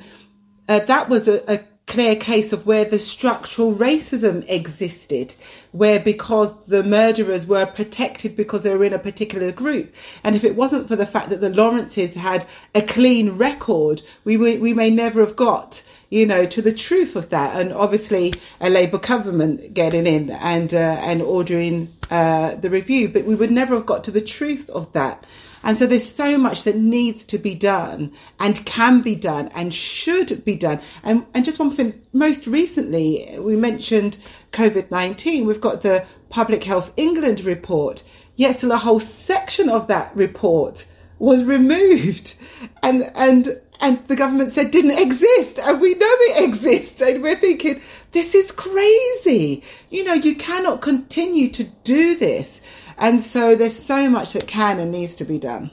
[0.69, 5.33] uh, that was a, a clear case of where the structural racism existed,
[5.71, 9.95] where because the murderers were protected because they were in a particular group.
[10.23, 12.45] And if it wasn't for the fact that the Lawrences had
[12.75, 17.29] a clean record, we, we may never have got, you know, to the truth of
[17.29, 17.59] that.
[17.59, 23.23] And obviously a Labour government getting in and, uh, and ordering, uh, the review, but
[23.23, 25.25] we would never have got to the truth of that.
[25.63, 29.73] And so there's so much that needs to be done and can be done and
[29.73, 30.79] should be done.
[31.03, 34.17] And, and just one thing, most recently, we mentioned
[34.51, 35.45] COVID 19.
[35.45, 38.03] We've got the Public Health England report,
[38.35, 40.85] yet still a whole section of that report
[41.19, 42.35] was removed.
[42.83, 47.35] And, and, and the government said didn't exist and we know it exists and we're
[47.35, 47.79] thinking
[48.11, 52.61] this is crazy you know you cannot continue to do this
[52.97, 55.71] and so there's so much that can and needs to be done.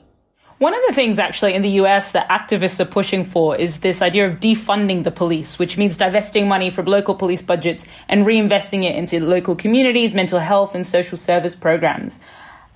[0.59, 4.01] One of the things actually in the US that activists are pushing for is this
[4.01, 8.85] idea of defunding the police, which means divesting money from local police budgets and reinvesting
[8.85, 12.21] it into local communities, mental health, and social service programs.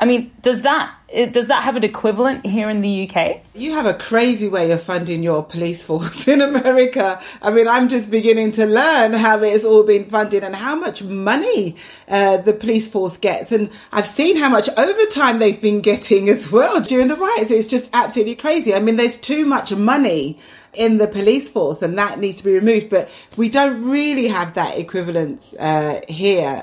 [0.00, 0.94] I mean, does that
[1.32, 3.40] does that have an equivalent here in the UK?
[3.54, 7.20] You have a crazy way of funding your police force in America.
[7.42, 11.02] I mean, I'm just beginning to learn how it's all been funded and how much
[11.02, 13.50] money uh, the police force gets.
[13.50, 17.50] And I've seen how much overtime they've been getting as well during the riots.
[17.50, 18.74] It's just absolutely crazy.
[18.74, 20.38] I mean, there's too much money
[20.74, 22.90] in the police force and that needs to be removed.
[22.90, 26.62] But we don't really have that equivalence uh, here.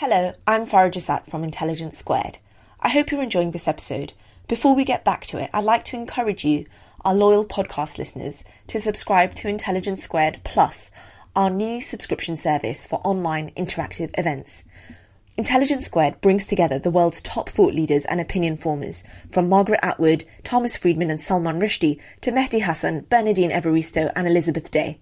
[0.00, 2.38] Hello, I'm Farah Jassat from Intelligence Squared.
[2.80, 4.12] I hope you're enjoying this episode.
[4.46, 6.66] Before we get back to it, I'd like to encourage you,
[7.04, 10.92] our loyal podcast listeners, to subscribe to Intelligence Squared Plus,
[11.34, 14.62] our new subscription service for online interactive events.
[15.36, 20.24] Intelligence Squared brings together the world's top thought leaders and opinion formers, from Margaret Atwood,
[20.44, 25.00] Thomas Friedman, and Salman Rushdie to Mehdi Hasan, Bernardine Evaristo, and Elizabeth Day.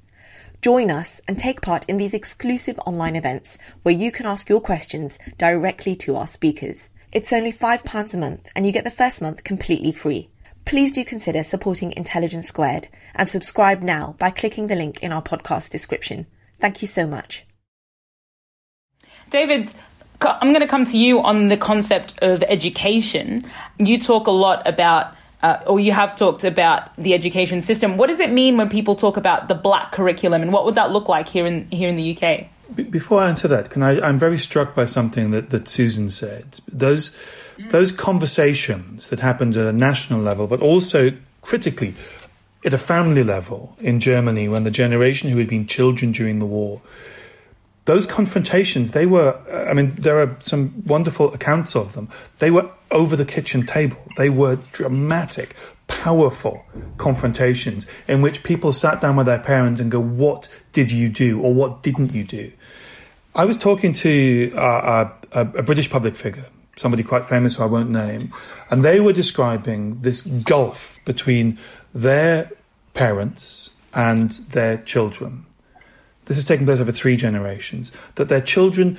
[0.67, 4.61] Join us and take part in these exclusive online events where you can ask your
[4.61, 6.91] questions directly to our speakers.
[7.13, 10.29] It's only £5 a month and you get the first month completely free.
[10.65, 15.23] Please do consider supporting Intelligence Squared and subscribe now by clicking the link in our
[15.23, 16.27] podcast description.
[16.61, 17.47] Thank you so much.
[19.31, 19.73] David,
[20.21, 23.45] I'm going to come to you on the concept of education.
[23.79, 27.97] You talk a lot about uh, or you have talked about the education system.
[27.97, 30.91] What does it mean when people talk about the black curriculum, and what would that
[30.91, 32.49] look like here in here in the UK?
[32.91, 34.01] Before I answer that, can I?
[34.01, 36.61] I'm very struck by something that, that Susan said.
[36.67, 37.17] Those
[37.71, 41.13] those conversations that happened at a national level, but also
[41.43, 41.95] critically
[42.65, 46.47] at a family level in Germany, when the generation who had been children during the
[46.47, 46.81] war
[47.87, 52.09] those confrontations, they were, I mean, there are some wonderful accounts of them.
[52.41, 53.99] They were over the kitchen table.
[54.17, 55.55] They were dramatic,
[55.87, 56.67] powerful
[56.99, 61.41] confrontations in which people sat down with their parents and go, What did you do?
[61.41, 62.53] or What didn't you do?
[63.37, 67.67] I was talking to uh, a, a British public figure, somebody quite famous who I
[67.67, 68.33] won't name,
[68.69, 71.59] and they were describing this gulf between
[71.95, 72.51] their
[72.95, 75.47] parents and their children
[76.27, 78.99] this has taken place over three generations, that their children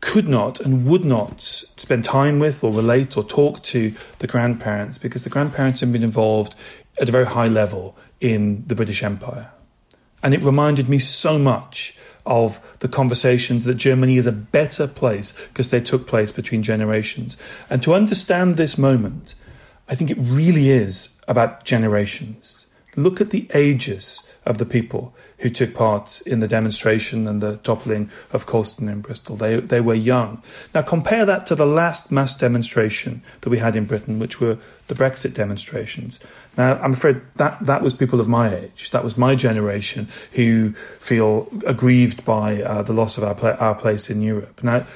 [0.00, 4.96] could not and would not spend time with or relate or talk to the grandparents
[4.96, 6.54] because the grandparents had been involved
[7.00, 9.50] at a very high level in the British Empire.
[10.22, 11.96] And it reminded me so much
[12.26, 17.36] of the conversations that Germany is a better place because they took place between generations.
[17.70, 19.34] And to understand this moment,
[19.88, 22.66] I think it really is about generations.
[22.96, 27.58] Look at the ages of the people who took part in the demonstration and the
[27.58, 29.36] toppling of Colston in Bristol.
[29.36, 30.42] They, they were young.
[30.74, 34.58] Now, compare that to the last mass demonstration that we had in Britain, which were
[34.88, 36.18] the Brexit demonstrations.
[36.56, 38.90] Now, I'm afraid that, that was people of my age.
[38.90, 43.74] That was my generation who feel aggrieved by uh, the loss of our, pla- our
[43.74, 44.64] place in Europe.
[44.64, 44.86] Now,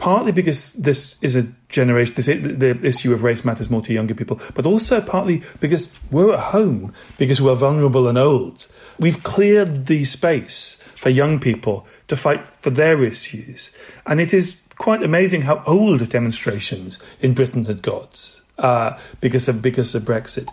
[0.00, 4.14] partly because this is a generation, this, the issue of race matters more to younger
[4.14, 8.66] people, but also partly because we're at home, because we're vulnerable and old.
[8.98, 13.76] We've cleared the space for young people to fight for their issues.
[14.06, 19.60] And it is quite amazing how old demonstrations in Britain had got uh, because, of,
[19.60, 20.48] because of Brexit.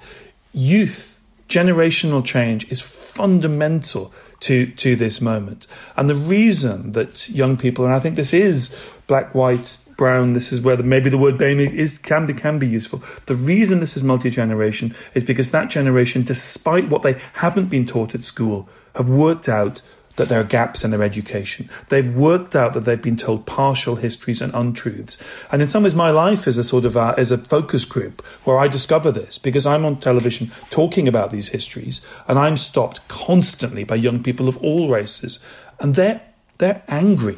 [0.54, 5.68] Youth, generational change is fundamental to, to this moment.
[5.96, 8.78] And the reason that young people, and I think this is
[9.08, 12.60] black, white, Brown, this is where the, maybe the word BAME is can be can
[12.60, 13.02] be useful.
[13.26, 17.88] The reason this is multi generation is because that generation, despite what they haven't been
[17.88, 19.82] taught at school, have worked out
[20.18, 21.70] that there are gaps in their education.
[21.90, 25.18] They've worked out that they've been told partial histories and untruths.
[25.52, 28.22] And in some ways, my life is a sort of a, is a focus group
[28.44, 33.08] where I discover this because I'm on television talking about these histories, and I'm stopped
[33.08, 35.40] constantly by young people of all races,
[35.80, 36.22] and they're
[36.58, 37.38] they're angry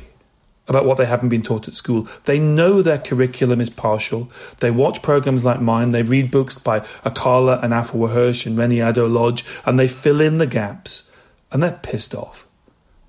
[0.69, 2.07] about what they haven't been taught at school.
[2.25, 4.31] They know their curriculum is partial.
[4.59, 5.91] They watch programs like mine.
[5.91, 10.37] They read books by Akala and Afua Hirsch and Reni Eddo-Lodge, and they fill in
[10.37, 11.11] the gaps,
[11.51, 12.45] and they're pissed off.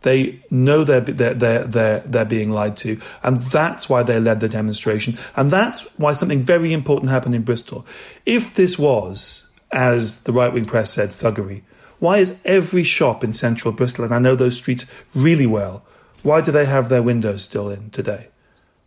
[0.03, 3.01] They know they're, they're, they're, they're, they're being lied to.
[3.23, 5.19] And that's why they led the demonstration.
[5.37, 7.87] And that's why something very important happened in Bristol.
[8.25, 11.63] If this was, as the right wing press said, thuggery,
[11.99, 15.85] why is every shop in central Bristol, and I know those streets really well,
[16.23, 18.29] why do they have their windows still in today?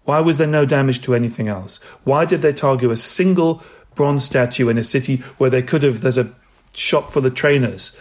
[0.06, 1.78] Why was there no damage to anything else?
[2.04, 3.64] Why did they target a single
[3.96, 6.34] bronze statue in a city where they could have, there's a
[6.74, 7.98] shop for the trainers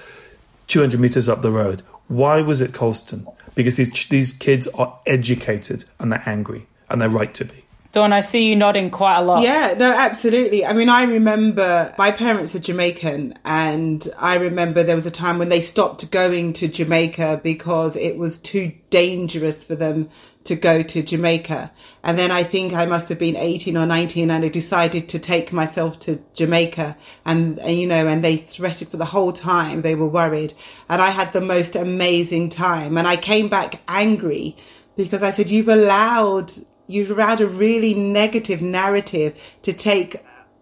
[0.69, 1.83] 200 metres up the road?
[2.13, 3.27] Why was it Colston?
[3.55, 7.65] Because these these kids are educated and they're angry and they're right to be.
[7.93, 9.43] Dawn, I see you nodding quite a lot.
[9.43, 10.65] Yeah, no, absolutely.
[10.65, 15.39] I mean, I remember my parents are Jamaican, and I remember there was a time
[15.39, 20.09] when they stopped going to Jamaica because it was too dangerous for them
[20.45, 21.71] to go to Jamaica.
[22.03, 25.19] And then I think I must have been 18 or 19 and I decided to
[25.19, 29.83] take myself to Jamaica and, you know, and they threatened for the whole time.
[29.83, 30.55] They were worried
[30.89, 34.57] and I had the most amazing time and I came back angry
[34.97, 36.53] because I said, you've allowed,
[36.87, 40.17] you've allowed a really negative narrative to take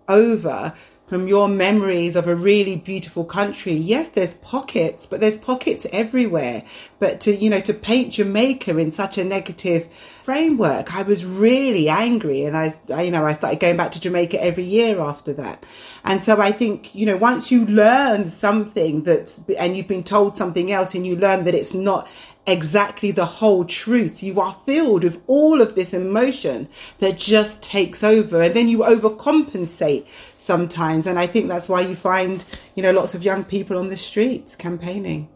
[0.09, 0.75] over
[1.11, 3.73] from your memories of a really beautiful country.
[3.73, 6.63] Yes, there's pockets, but there's pockets everywhere.
[7.01, 11.89] But to, you know, to paint Jamaica in such a negative framework, I was really
[11.89, 12.45] angry.
[12.45, 12.71] And I,
[13.03, 15.67] you know, I started going back to Jamaica every year after that.
[16.05, 20.37] And so I think, you know, once you learn something that's, and you've been told
[20.37, 22.09] something else and you learn that it's not
[22.47, 24.23] exactly the whole truth.
[24.23, 28.79] You are filled with all of this emotion that just takes over and then you
[28.79, 30.07] overcompensate
[30.51, 31.07] sometimes.
[31.07, 32.45] And I think that's why you find,
[32.75, 35.29] you know, lots of young people on the streets campaigning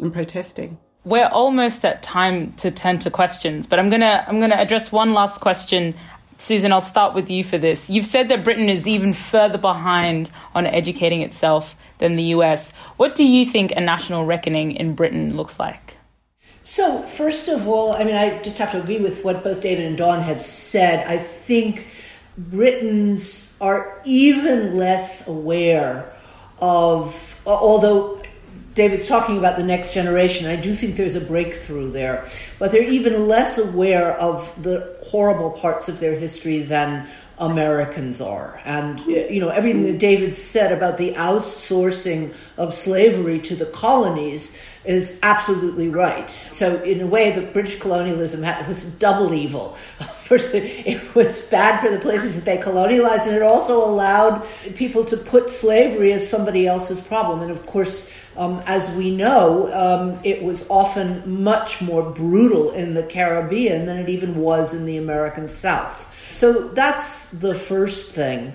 [0.00, 0.78] and protesting.
[1.04, 5.12] We're almost at time to turn to questions, but I'm gonna I'm gonna address one
[5.14, 5.94] last question.
[6.38, 7.88] Susan, I'll start with you for this.
[7.88, 12.72] You've said that Britain is even further behind on educating itself than the US.
[12.96, 15.96] What do you think a national reckoning in Britain looks like?
[16.64, 19.84] So, first of all, I mean, I just have to agree with what both David
[19.84, 21.06] and Dawn have said.
[21.06, 21.86] I think
[22.38, 26.12] Britons are even less aware
[26.60, 28.22] of, although
[28.74, 32.28] David's talking about the next generation, I do think there's a breakthrough there,
[32.58, 37.08] but they're even less aware of the horrible parts of their history than
[37.38, 38.60] Americans are.
[38.64, 44.58] And, you know, everything that David said about the outsourcing of slavery to the colonies
[44.86, 46.30] is absolutely right.
[46.50, 49.76] So, in a way, the British colonialism was double evil.
[50.24, 55.04] First, it was bad for the places that they colonialized, and it also allowed people
[55.04, 57.42] to put slavery as somebody else's problem.
[57.42, 62.94] And of course, um, as we know, um, it was often much more brutal in
[62.94, 66.12] the Caribbean than it even was in the American South.
[66.36, 68.52] So that's the first thing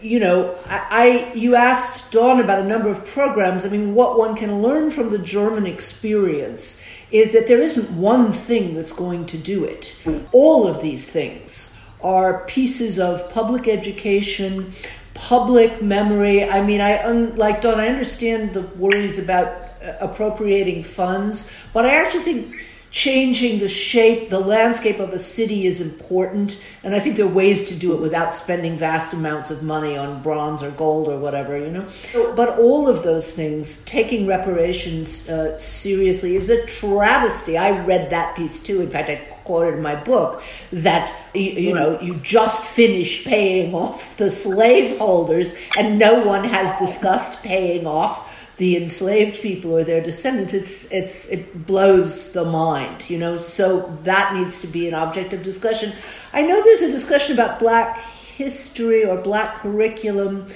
[0.00, 3.64] you know, I, I, you asked Dawn about a number of programs.
[3.64, 8.32] I mean, what one can learn from the German experience is that there isn't one
[8.32, 9.96] thing that's going to do it.
[10.32, 14.72] All of these things are pieces of public education,
[15.14, 16.44] public memory.
[16.44, 17.80] I mean, I like Dawn.
[17.80, 19.48] I understand the worries about
[19.82, 22.56] uh, appropriating funds, but I actually think
[22.94, 26.62] changing the shape, the landscape of a city is important.
[26.84, 29.96] And I think there are ways to do it without spending vast amounts of money
[29.96, 31.88] on bronze or gold or whatever, you know.
[32.04, 37.58] So, but all of those things, taking reparations uh, seriously, is a travesty.
[37.58, 38.80] I read that piece too.
[38.80, 43.74] In fact, I quoted in my book that you, you know you just finished paying
[43.74, 50.02] off the slaveholders, and no one has discussed paying off the enslaved people or their
[50.02, 53.36] descendants, it's it's it blows the mind, you know.
[53.36, 55.92] So that needs to be an object of discussion.
[56.32, 60.46] I know there's a discussion about black history or black curriculum.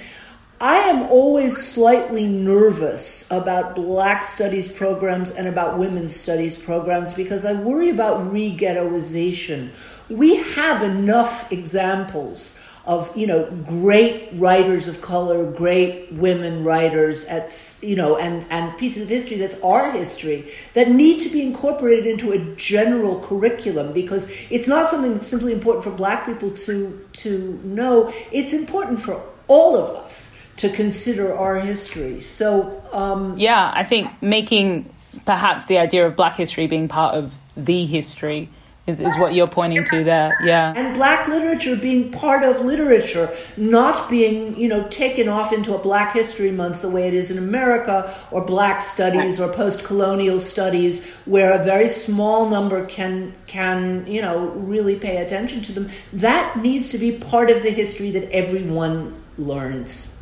[0.60, 7.44] I am always slightly nervous about black studies programs and about women's studies programs because
[7.44, 9.70] I worry about re ghettoization.
[10.08, 17.54] We have enough examples of you know great writers of color, great women writers at
[17.82, 22.06] you know and and pieces of history that's our history that need to be incorporated
[22.06, 27.06] into a general curriculum because it's not something that's simply important for black people to
[27.12, 28.10] to know.
[28.32, 32.22] It's important for all of us to consider our history.
[32.22, 34.92] So um, yeah, I think making
[35.26, 38.48] perhaps the idea of black history being part of the history
[38.88, 40.36] is, is what you're pointing to there.
[40.42, 40.72] Yeah.
[40.74, 45.78] And black literature being part of literature, not being, you know, taken off into a
[45.78, 50.40] black history month the way it is in America, or black studies or post colonial
[50.40, 55.90] studies, where a very small number can can, you know, really pay attention to them.
[56.14, 60.14] That needs to be part of the history that everyone learns.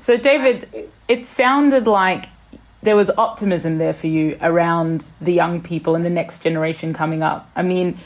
[0.00, 2.26] So David, it sounded like
[2.82, 7.22] there was optimism there for you around the young people and the next generation coming
[7.22, 7.48] up.
[7.54, 7.98] I mean,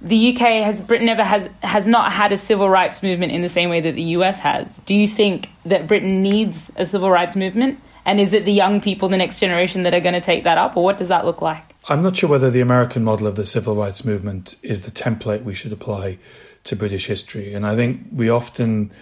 [0.00, 3.48] the UK has Britain never has has not had a civil rights movement in the
[3.48, 4.66] same way that the US has.
[4.86, 7.80] Do you think that Britain needs a civil rights movement?
[8.04, 10.58] And is it the young people, the next generation, that are going to take that
[10.58, 11.62] up, or what does that look like?
[11.88, 15.44] I'm not sure whether the American model of the civil rights movement is the template
[15.44, 16.18] we should apply
[16.64, 17.54] to British history.
[17.54, 18.92] And I think we often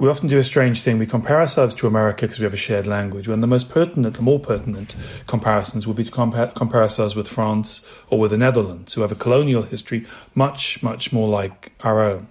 [0.00, 0.98] we often do a strange thing.
[0.98, 3.28] We compare ourselves to America because we have a shared language.
[3.28, 4.96] When the most pertinent, the more pertinent
[5.26, 9.12] comparisons would be to compare, compare ourselves with France or with the Netherlands, who have
[9.12, 12.28] a colonial history much, much more like our own.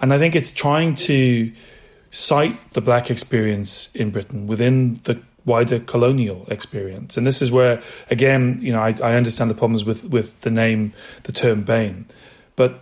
[0.00, 1.50] And I think it's trying to
[2.10, 7.16] cite the black experience in Britain within the wider colonial experience.
[7.16, 10.50] And this is where, again, you know, I, I understand the problems with, with the
[10.50, 10.92] name,
[11.22, 12.04] the term BAME.
[12.56, 12.80] But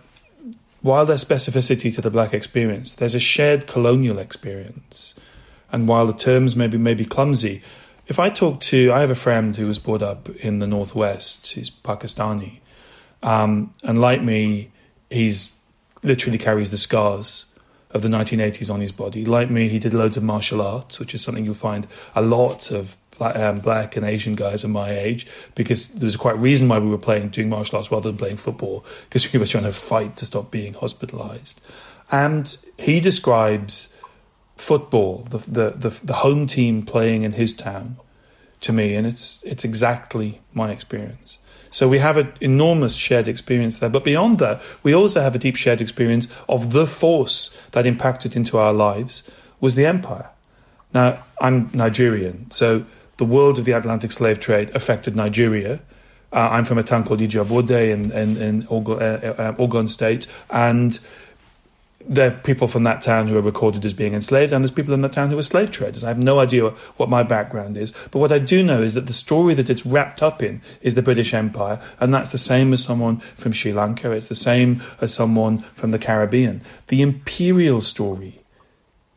[0.85, 5.15] while there's specificity to the black experience, there's a shared colonial experience.
[5.71, 7.63] And while the terms may be, may be clumsy,
[8.05, 11.53] if I talk to, I have a friend who was brought up in the Northwest,
[11.53, 12.59] he's Pakistani.
[13.23, 14.71] Um, and like me,
[15.09, 15.57] he's
[16.03, 17.51] literally carries the scars
[17.89, 19.25] of the 1980s on his body.
[19.25, 22.69] Like me, he did loads of martial arts, which is something you'll find a lot
[22.69, 26.67] of um, black and Asian guys of my age because there was quite a reason
[26.67, 29.63] why we were playing doing martial arts rather than playing football because we were trying
[29.63, 31.61] to fight to stop being hospitalized.
[32.11, 33.95] And he describes
[34.55, 37.97] football, the, the, the, the home team playing in his town,
[38.61, 41.37] to me, and it's it's exactly my experience.
[41.69, 43.89] So we have an enormous shared experience there.
[43.89, 48.35] But beyond that, we also have a deep shared experience of the force that impacted
[48.35, 50.29] into our lives was the empire.
[50.93, 52.85] Now, I'm Nigerian, so
[53.17, 55.81] the world of the Atlantic slave trade affected Nigeria.
[56.33, 60.27] Uh, I'm from a town called Ijebu-Ode in, in, in Ogun, uh, uh, Ogun State,
[60.49, 60.99] and
[62.07, 64.93] there are people from that town who are recorded as being enslaved, and there's people
[64.93, 66.03] in that town who are slave traders.
[66.03, 69.07] I have no idea what my background is, but what I do know is that
[69.07, 72.73] the story that it's wrapped up in is the British Empire, and that's the same
[72.73, 76.61] as someone from Sri Lanka, it's the same as someone from the Caribbean.
[76.87, 78.39] The imperial story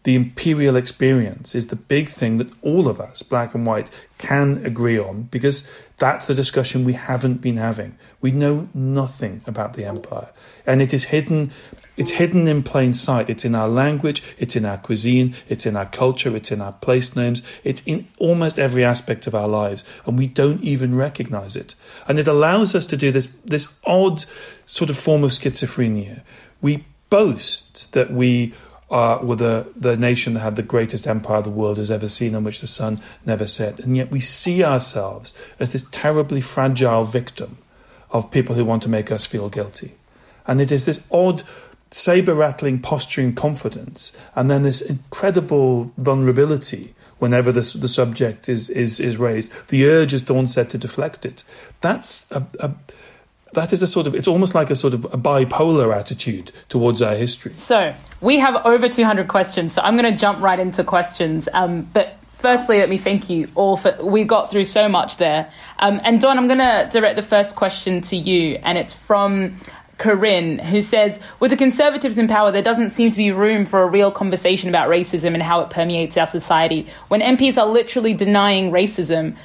[0.09, 4.65] the imperial experience is the big thing that all of us, black and white, can
[4.65, 7.95] agree on because that's the discussion we haven't been having.
[8.23, 10.31] We know nothing about the empire.
[10.65, 11.53] And it is hidden
[11.99, 13.29] it's hidden in plain sight.
[13.29, 16.73] It's in our language, it's in our cuisine, it's in our culture, it's in our
[16.73, 21.55] place names, it's in almost every aspect of our lives, and we don't even recognize
[21.55, 21.75] it.
[22.07, 24.25] And it allows us to do this this odd
[24.65, 26.23] sort of form of schizophrenia.
[26.63, 28.55] We boast that we
[28.91, 32.35] uh, were the, the nation that had the greatest empire the world has ever seen,
[32.35, 33.79] on which the sun never set.
[33.81, 37.59] And yet we see ourselves as this terribly fragile victim
[38.11, 39.95] of people who want to make us feel guilty.
[40.47, 41.43] And it is this odd,
[41.91, 49.01] saber rattling, posturing confidence, and then this incredible vulnerability whenever the, the subject is, is,
[49.01, 49.69] is raised.
[49.69, 51.45] The urge, as Dawn said, to deflect it.
[51.81, 52.73] That's a, a
[53.55, 57.03] that is a sort of it's almost like a sort of a bipolar attitude towards
[57.03, 57.55] our history.
[57.59, 61.49] So we have over 200 questions so i'm going to jump right into questions.
[61.53, 65.51] Um, but firstly let me thank you all for we got through so much there.
[65.79, 69.59] Um, and Dawn i'm going to direct the first question to you and it's from
[69.99, 73.83] Corinne, who says, with the Conservatives in power, there doesn't seem to be room for
[73.83, 76.87] a real conversation about racism and how it permeates our society.
[77.09, 79.37] When MPs are literally denying racism,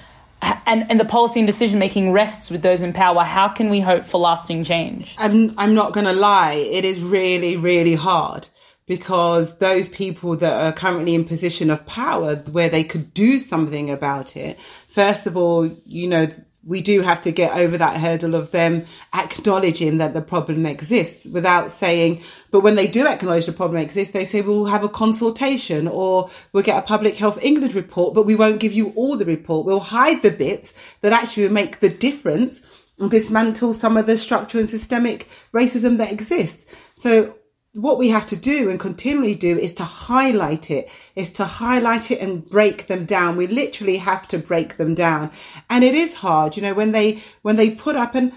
[0.66, 3.80] and, and the policy and decision making rests with those in power, how can we
[3.80, 5.14] hope for lasting change?
[5.18, 8.48] I'm, I'm not going to lie, it is really, really hard
[8.86, 13.89] because those people that are currently in position of power where they could do something
[13.89, 16.28] about it, first of all, you know,
[16.66, 21.26] we do have to get over that hurdle of them acknowledging that the problem exists
[21.26, 24.89] without saying, but when they do acknowledge the problem exists, they say we'll have a
[24.89, 29.18] consultation or we'll get a Public Health England report, but we won't give you all
[29.18, 29.66] the report.
[29.66, 32.61] We'll hide the bits that actually make the difference
[32.99, 36.76] and dismantle some of the structural and systemic racism that exists.
[36.93, 37.36] So
[37.74, 42.11] what we have to do and continually do is to highlight it, is to highlight
[42.11, 43.36] it and break them down.
[43.36, 45.32] We literally have to break them down.
[45.69, 48.32] And it is hard, you know, when they, when they put up and,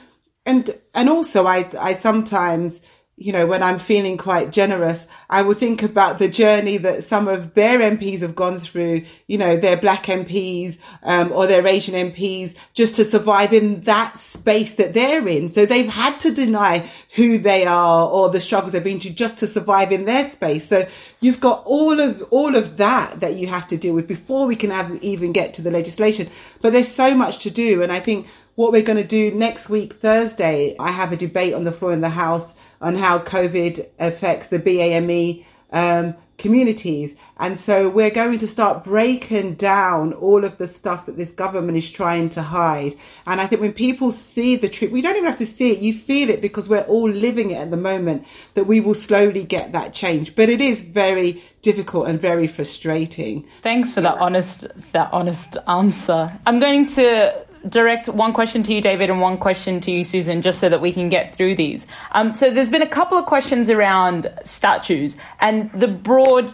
[0.47, 2.81] and, and also I, I sometimes,
[3.19, 7.29] you know, when I'm feeling quite generous, I will think about the journey that some
[7.29, 11.95] of their MPs have gone through, you know, their black MPs, um, or their Asian
[11.95, 15.49] MPs just to survive in that space that they're in.
[15.49, 19.39] So they've had to deny who they are or the struggles they've been through just
[19.39, 20.69] to survive in their space.
[20.69, 20.85] So
[21.21, 24.57] you've got all of, all of that that you have to deal with before we
[24.57, 26.29] can have, even get to the legislation.
[26.61, 27.83] But there's so much to do.
[27.83, 31.55] And I think what we're going to do next week, Thursday, I have a debate
[31.55, 37.17] on the floor in the House on how COVID affects the BAME um, communities.
[37.39, 41.79] And so we're going to start breaking down all of the stuff that this government
[41.79, 42.95] is trying to hide.
[43.27, 45.79] And I think when people see the truth, we don't even have to see it,
[45.79, 49.45] you feel it because we're all living it at the moment, that we will slowly
[49.45, 50.35] get that change.
[50.35, 53.47] But it is very difficult and very frustrating.
[53.63, 56.33] Thanks for that honest that honest answer.
[56.47, 60.43] I'm going to direct one question to you, David, and one question to you, Susan,
[60.43, 61.87] just so that we can get through these.
[62.13, 66.53] Um, so there's been a couple of questions around statues, and the broad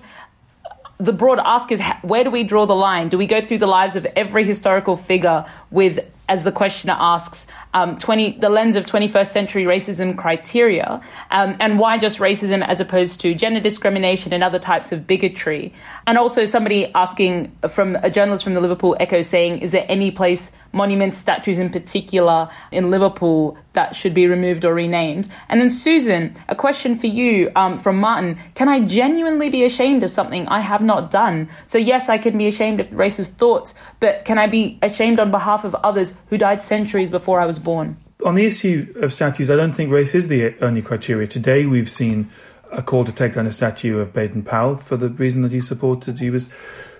[0.98, 3.08] the broad ask is where do we draw the line?
[3.08, 5.98] Do we go through the lives of every historical figure with,
[6.28, 11.00] as the questioner asks, um, 20, the lens of 21st century racism criteria?
[11.30, 15.72] Um, and why just racism as opposed to gender discrimination and other types of bigotry?
[16.06, 20.10] And also somebody asking from a journalist from the Liverpool Echo saying, is there any
[20.10, 25.28] place monuments, statues in particular in Liverpool that should be removed or renamed?
[25.48, 28.38] And then, Susan, a question for you um, from Martin.
[28.54, 31.48] Can I genuinely be ashamed of something I have not done?
[31.66, 35.30] So, yes, I can be ashamed of racist thoughts, but can I be ashamed on
[35.30, 37.96] behalf of others who died centuries before I was born?
[38.24, 41.26] On the issue of statues, I don't think race is the only criteria.
[41.26, 42.30] Today, we've seen
[42.70, 45.60] a call to take down a statue of Baden Powell for the reason that he
[45.60, 46.18] supported.
[46.18, 46.44] He was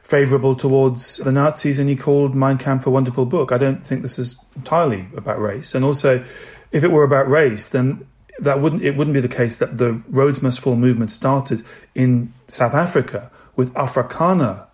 [0.03, 3.53] favourable towards the Nazis and he called Mein Kampf a wonderful book.
[3.53, 5.75] I don't think this is entirely about race.
[5.75, 6.25] And also,
[6.73, 8.07] if it were about race, then
[8.39, 11.63] that wouldn't it wouldn't be the case that the Rhodes Must Fall movement started
[11.95, 14.67] in South Africa with Afrikaner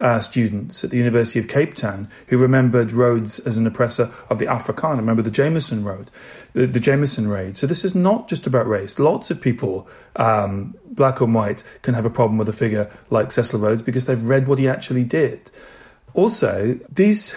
[0.00, 4.38] uh, students at the University of Cape Town who remembered Rhodes as an oppressor of
[4.38, 4.96] the Afrikaner.
[4.96, 6.10] Remember the Jameson Road,
[6.52, 7.56] the, the Jameson raid.
[7.56, 8.98] So this is not just about race.
[8.98, 13.32] Lots of people, um, black and white, can have a problem with a figure like
[13.32, 15.50] Cecil Rhodes because they've read what he actually did.
[16.12, 17.32] Also, these,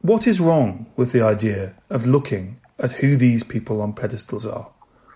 [0.00, 4.70] what is wrong with the idea of looking at who these people on pedestals are?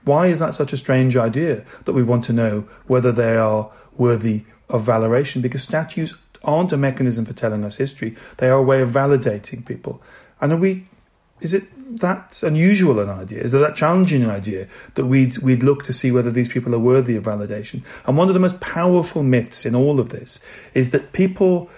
[0.05, 3.70] Why is that such a strange idea that we want to know whether they are
[3.97, 5.43] worthy of valoration?
[5.43, 6.14] Because statues
[6.45, 8.16] aren't a mechanism for telling us history.
[8.38, 10.03] They are a way of validating people.
[10.40, 10.86] And are we,
[11.40, 11.64] is it
[12.01, 13.40] that unusual an idea?
[13.40, 16.74] Is it that challenging an idea that we'd, we'd look to see whether these people
[16.74, 17.82] are worthy of validation?
[18.07, 20.40] And one of the most powerful myths in all of this
[20.74, 21.70] is that people,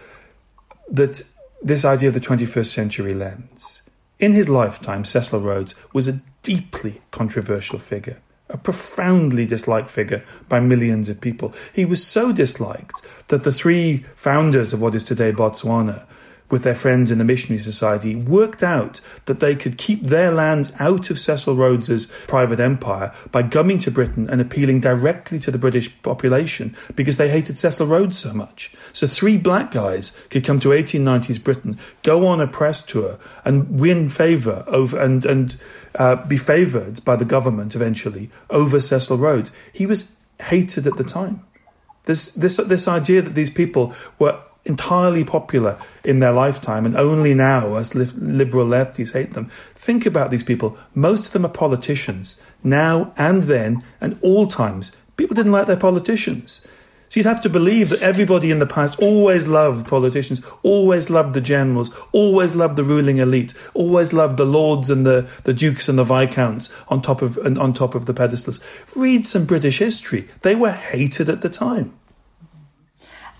[0.88, 1.22] that
[1.62, 3.82] this idea of the 21st century lens,
[4.18, 8.20] in his lifetime, Cecil Rhodes was a deeply controversial figure
[8.50, 11.54] a profoundly disliked figure by millions of people.
[11.72, 16.06] He was so disliked that the three founders of what is today Botswana
[16.50, 20.72] with their friends in the Missionary Society, worked out that they could keep their land
[20.78, 25.58] out of Cecil Rhodes's private empire by coming to Britain and appealing directly to the
[25.58, 28.72] British population because they hated Cecil Rhodes so much.
[28.92, 33.80] So three black guys could come to 1890s Britain, go on a press tour, and
[33.80, 35.56] win favour over and and
[35.96, 39.52] uh, be favoured by the government eventually over Cecil Rhodes.
[39.72, 41.44] He was hated at the time.
[42.04, 47.34] This this this idea that these people were entirely popular in their lifetime and only
[47.34, 49.46] now as li- liberal lefties hate them.
[49.74, 50.78] Think about these people.
[50.94, 54.92] Most of them are politicians now and then and all times.
[55.16, 56.66] People didn't like their politicians.
[57.14, 61.34] So you'd have to believe that everybody in the past always loved politicians, always loved
[61.34, 65.88] the generals, always loved the ruling elite, always loved the lords and the, the dukes
[65.88, 68.58] and the viscounts on top of on top of the pedestals.
[68.96, 70.26] Read some British history.
[70.42, 71.94] They were hated at the time.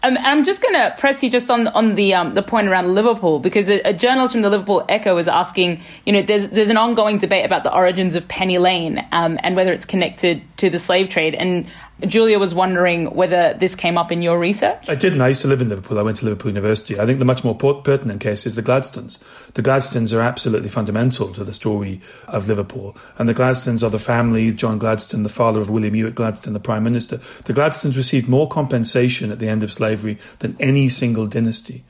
[0.04, 2.94] Um, I'm just going to press you just on on the um, the point around
[2.94, 6.68] Liverpool because a, a, journalist from the Liverpool Echo was asking, you know, there's there's
[6.68, 10.68] an ongoing debate about the origins of Penny Lane um, and whether it's connected to
[10.68, 11.66] the slave trade, and
[12.02, 14.84] Julia was wondering whether this came up in your research.
[14.88, 15.20] I didn't.
[15.20, 15.98] I used to live in Liverpool.
[15.98, 16.98] I went to Liverpool University.
[16.98, 19.22] I think the much more pertinent case is the Gladstones.
[19.54, 22.96] The Gladstones are absolutely fundamental to the story of Liverpool.
[23.16, 26.60] And the Gladstones are the family, John Gladstone, the father of William Ewart Gladstone, the
[26.60, 27.20] Prime Minister.
[27.44, 31.84] The Gladstones received more compensation at the end of slavery than any single dynasty.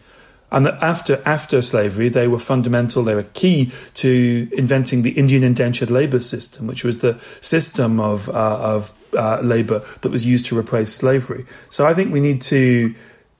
[0.54, 3.02] And that after after slavery, they were fundamental.
[3.02, 8.28] They were key to inventing the Indian indentured labour system, which was the system of
[8.28, 11.44] uh, of uh, labour that was used to replace slavery.
[11.70, 12.94] So I think we need to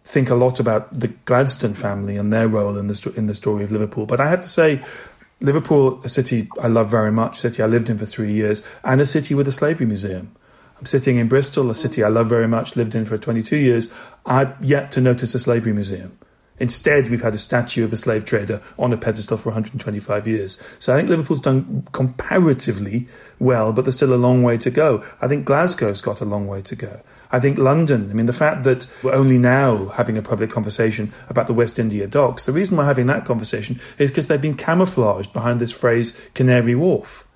[0.05, 3.63] think a lot about the Gladstone family and their role in the in the story
[3.63, 4.07] of Liverpool.
[4.07, 4.83] But I have to say,
[5.41, 8.67] Liverpool, a city I love very much, a city I lived in for three years,
[8.83, 10.35] and a city with a slavery museum.
[10.81, 13.89] I'm sitting in Bristol, a city I love very much, lived in for 22 years.
[14.27, 16.19] I've yet to notice a slavery museum.
[16.59, 20.63] Instead, we've had a statue of a slave trader on a pedestal for 125 years.
[20.79, 23.09] So I think Liverpool's done comparatively
[23.41, 25.05] well, but there's still a long way to go.
[25.21, 27.01] I think Glasgow's got a long way to go.
[27.33, 31.13] I think London, I mean, the fact that we're only now having a public conversation
[31.29, 34.57] about the West India docks, the reason we're having that conversation is because they've been
[34.57, 37.27] camouflaged behind this phrase Canary Wharf.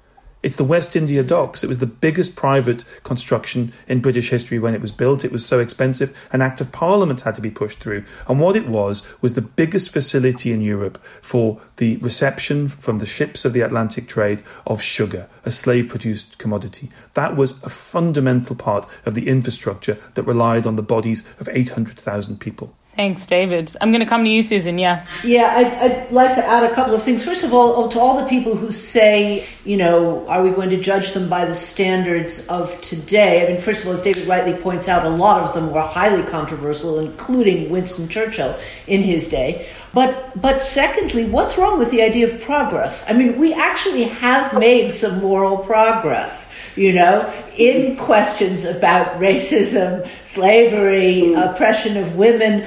[0.40, 1.64] It's the West India Docks.
[1.64, 5.24] It was the biggest private construction in British history when it was built.
[5.24, 8.04] It was so expensive, an Act of Parliament had to be pushed through.
[8.28, 13.06] And what it was, was the biggest facility in Europe for the reception from the
[13.06, 16.88] ships of the Atlantic trade of sugar, a slave produced commodity.
[17.14, 22.38] That was a fundamental part of the infrastructure that relied on the bodies of 800,000
[22.38, 22.77] people.
[22.98, 23.76] Thanks, David.
[23.80, 24.76] I'm going to come to you, Susan.
[24.76, 25.08] Yes.
[25.22, 27.24] Yeah, I'd, I'd, like to add a couple of things.
[27.24, 30.70] First of all, oh, to all the people who say, you know, are we going
[30.70, 33.46] to judge them by the standards of today?
[33.46, 35.80] I mean, first of all, as David rightly points out, a lot of them were
[35.80, 39.68] highly controversial, including Winston Churchill in his day.
[39.94, 43.08] But, but secondly, what's wrong with the idea of progress?
[43.08, 50.08] I mean, we actually have made some moral progress you know, in questions about racism,
[50.24, 51.52] slavery, mm.
[51.52, 52.64] oppression of women,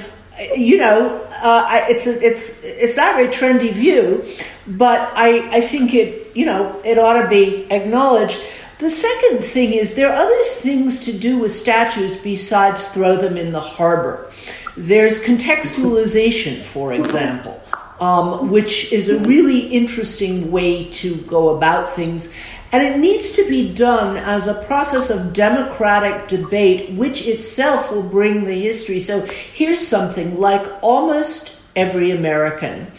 [0.56, 4.26] you know, uh, it's a, it's it's not a very trendy view,
[4.68, 8.40] but I I think it you know it ought to be acknowledged.
[8.80, 13.38] The second thing is there are other things to do with statues besides throw them
[13.38, 14.32] in the harbor.
[14.76, 17.62] There's contextualization, for example,
[18.02, 22.36] um, which is a really interesting way to go about things.
[22.74, 28.02] And it needs to be done as a process of democratic debate, which itself will
[28.02, 29.00] bring the history.
[29.00, 32.92] So here's something like almost every American.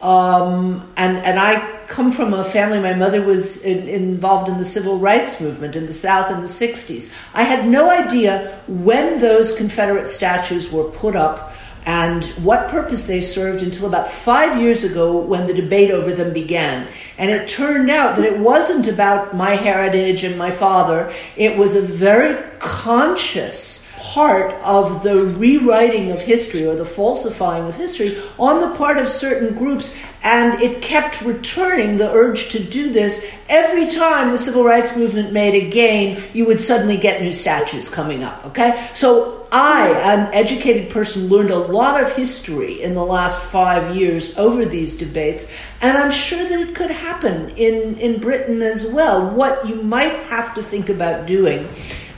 [0.00, 4.64] Um, and, and I come from a family, my mother was in, involved in the
[4.64, 7.12] civil rights movement in the South in the 60s.
[7.34, 11.52] I had no idea when those Confederate statues were put up
[11.86, 16.32] and what purpose they served until about five years ago when the debate over them
[16.32, 16.88] began.
[17.16, 21.76] And it turned out that it wasn't about my heritage and my father, it was
[21.76, 28.60] a very conscious part of the rewriting of history or the falsifying of history on
[28.60, 33.28] the part of certain groups and it kept returning the urge to do this.
[33.48, 37.88] Every time the civil rights movement made a gain you would suddenly get new statues
[37.88, 38.88] coming up okay?
[38.94, 44.36] So i an educated person learned a lot of history in the last five years
[44.38, 49.30] over these debates and i'm sure that it could happen in, in britain as well.
[49.30, 51.68] What you might have to think about doing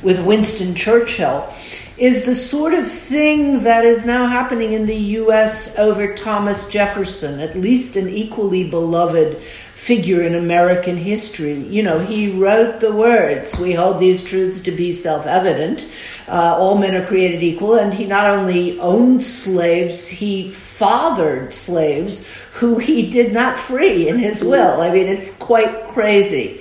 [0.03, 1.53] with winston churchill
[1.99, 7.41] is the sort of thing that is now happening in the US over Thomas Jefferson,
[7.41, 9.43] at least an equally beloved
[9.75, 11.55] figure in American history.
[11.55, 15.91] You know, he wrote the words, We hold these truths to be self evident.
[16.29, 17.75] Uh, all men are created equal.
[17.75, 24.19] And he not only owned slaves, he fathered slaves who he did not free in
[24.19, 24.81] his will.
[24.81, 26.61] I mean, it's quite crazy.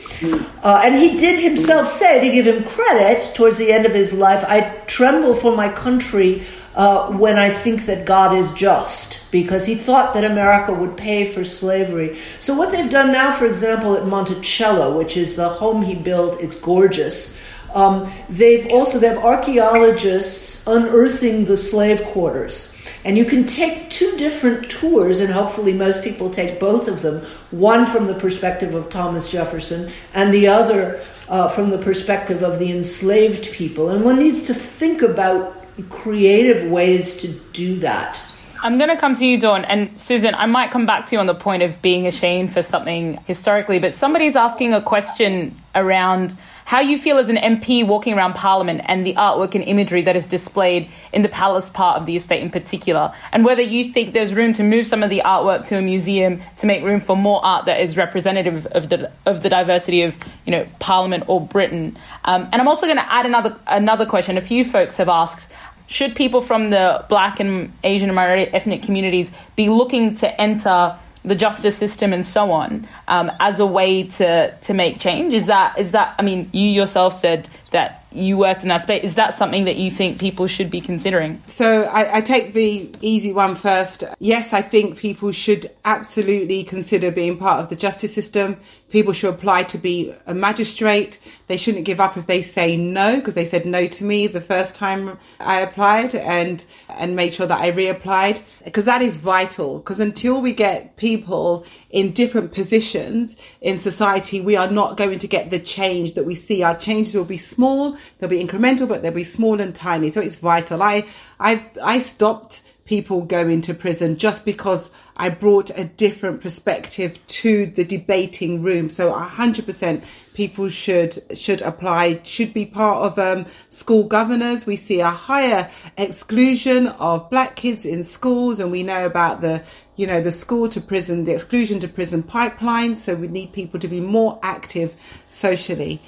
[0.63, 4.13] Uh, and he did himself say, to give him credit, towards the end of his
[4.13, 6.45] life, I tremble for my country
[6.78, 11.26] uh, when I think that God is just, because he thought that America would pay
[11.26, 12.20] for slavery.
[12.39, 16.39] So, what they've done now, for example, at Monticello, which is the home he built,
[16.39, 17.36] it's gorgeous.
[17.78, 22.73] Um, they've also they have archaeologists unearthing the slave quarters.
[23.05, 27.23] And you can take two different tours, and hopefully most people take both of them
[27.51, 30.99] one from the perspective of Thomas Jefferson, and the other
[31.30, 33.89] uh, from the perspective of the enslaved people.
[33.89, 35.55] And one needs to think about
[35.89, 38.19] creative ways to do that.
[38.62, 39.66] I'm going to come to you, Dawn.
[39.66, 42.62] And Susan, I might come back to you on the point of being ashamed for
[42.62, 46.36] something historically, but somebody's asking a question around
[46.68, 50.18] how you feel as an MP walking around Parliament and the artwork and imagery that
[50.18, 54.14] is displayed in the palace part of the estate in particular, and whether you think
[54.14, 57.16] there's room to move some of the artwork to a museum to make room for
[57.16, 61.39] more art that is representative of the of the diversity of you know Parliament or
[61.39, 61.97] Britain.
[62.26, 64.38] Um, and I'm also going to add another another question.
[64.38, 65.47] A few folks have asked.
[65.88, 70.97] Should people from the black and Asian and minority ethnic communities be looking to enter
[71.23, 75.33] the justice system and so on um, as a way to to make change?
[75.33, 76.15] Is that is that?
[76.19, 79.03] I mean, you yourself said that you worked in that space.
[79.03, 81.41] Is that something that you think people should be considering?
[81.45, 84.03] So I, I, take the easy one first.
[84.20, 88.58] Yes, I think people should absolutely consider being part of the justice system.
[88.89, 91.20] People should apply to be a magistrate.
[91.47, 94.41] They shouldn't give up if they say no, because they said no to me the
[94.41, 99.80] first time I applied and, and make sure that I reapplied, because that is vital.
[99.80, 105.27] Because until we get people in different positions in society, we are not going to
[105.27, 106.63] get the change that we see.
[106.63, 110.09] Our changes will be small, they'll be incremental, but they'll be small and tiny.
[110.09, 110.83] So it's vital.
[110.83, 111.05] I,
[111.39, 117.65] I, I stopped people going to prison just because I brought a different perspective to
[117.65, 118.89] the debating room.
[118.89, 120.03] So 100%
[120.38, 124.67] people should should apply, should be part of um, school governors.
[124.67, 125.67] We see a higher
[125.97, 129.63] exclusion of black kids in schools, and we know about the
[129.95, 132.95] you know the school to prison, the exclusion to prison pipeline.
[132.97, 134.95] So we need people to be more active
[135.27, 135.99] socially.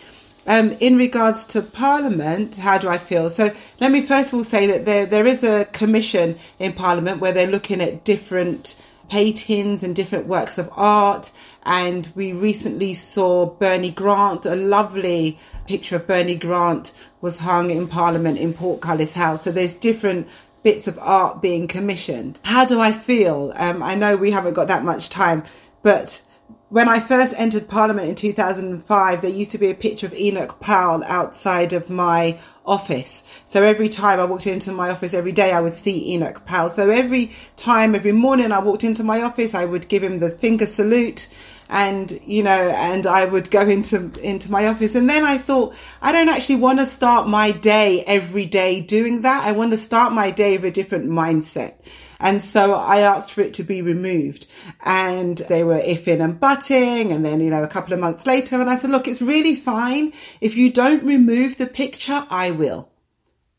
[0.46, 3.32] Um, in regards to Parliament, how do I feel?
[3.32, 7.20] So let me first of all say that there there is a commission in Parliament
[7.20, 8.76] where they're looking at different
[9.10, 11.32] paintings and different works of art.
[11.64, 15.38] And we recently saw Bernie Grant, a lovely
[15.68, 16.92] picture of Bernie Grant
[17.22, 19.44] was hung in Parliament in Portcullis House.
[19.44, 20.28] So there's different
[20.64, 22.40] bits of art being commissioned.
[22.44, 23.54] How do I feel?
[23.56, 25.44] Um, I know we haven't got that much time,
[25.84, 26.22] but
[26.70, 30.60] when I first entered Parliament in 2005, there used to be a picture of Enoch
[30.60, 33.24] Powell outside of my office.
[33.46, 36.70] So every time I walked into my office every day, I would see Enoch Powell.
[36.70, 40.30] So every time, every morning I walked into my office, I would give him the
[40.30, 41.28] finger salute
[41.70, 44.96] and, you know, and I would go into, into my office.
[44.96, 49.22] And then I thought, I don't actually want to start my day every day doing
[49.22, 49.44] that.
[49.44, 51.88] I want to start my day with a different mindset.
[52.20, 54.48] And so I asked for it to be removed
[54.84, 57.12] and they were ifing and butting.
[57.12, 59.56] And then, you know, a couple of months later, and I said, look, it's really
[59.56, 60.12] fine.
[60.42, 62.90] If you don't remove the picture, I will.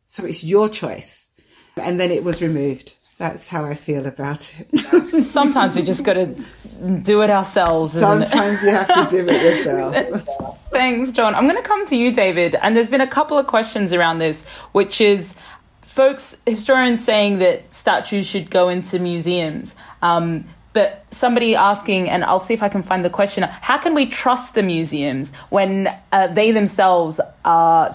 [0.07, 1.29] So it's your choice.
[1.77, 2.97] And then it was removed.
[3.21, 4.79] That's how I feel about it.
[5.27, 6.35] Sometimes we just got to
[7.03, 7.93] do it ourselves.
[7.93, 8.69] Sometimes it?
[8.69, 10.59] you have to do it yourself.
[10.71, 11.35] Thanks, John.
[11.35, 12.55] I'm going to come to you, David.
[12.55, 14.43] And there's been a couple of questions around this,
[14.73, 15.35] which is
[15.83, 19.75] folks, historians saying that statues should go into museums.
[20.01, 23.93] Um, but somebody asking, and I'll see if I can find the question how can
[23.93, 27.93] we trust the museums when uh, they themselves are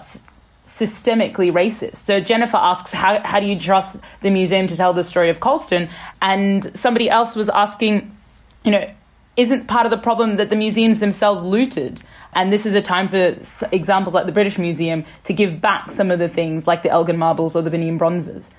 [0.66, 1.96] systemically racist?
[1.96, 5.40] So Jennifer asks, how, how do you trust the museum to tell the story of
[5.40, 5.88] Colston?
[6.20, 8.16] And somebody else was asking,
[8.64, 8.90] you know,
[9.36, 12.02] isn't part of the problem that the museums themselves looted?
[12.32, 13.38] And this is a time for
[13.72, 17.16] examples like the British Museum to give back some of the things like the Elgin
[17.16, 18.50] marbles or the Benin bronzes.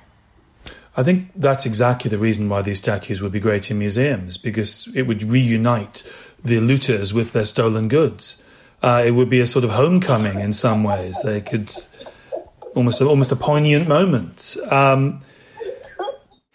[0.95, 4.88] I think that's exactly the reason why these statues would be great in museums, because
[4.95, 6.01] it would reunite
[6.43, 8.41] the looters with their stolen goods.
[8.82, 11.20] Uh, it would be a sort of homecoming in some ways.
[11.24, 11.72] They could
[12.78, 14.56] almost almost a poignant moment.
[14.70, 15.22] Um,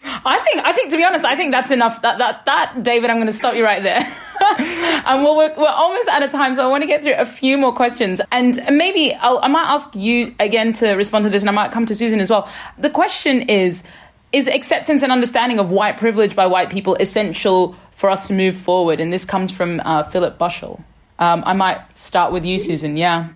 [0.03, 2.01] I think I think to be honest, I think that's enough.
[2.01, 3.99] That that that David, I'm going to stop you right there.
[4.57, 7.25] and we're, we're, we're almost out of time, so I want to get through a
[7.25, 8.19] few more questions.
[8.31, 11.71] And maybe I'll, I might ask you again to respond to this, and I might
[11.71, 12.49] come to Susan as well.
[12.77, 13.83] The question is
[14.31, 18.55] Is acceptance and understanding of white privilege by white people essential for us to move
[18.55, 18.99] forward?
[18.99, 20.83] And this comes from uh, Philip Bushell.
[21.19, 22.97] Um, I might start with you, Susan.
[22.97, 23.29] Yeah.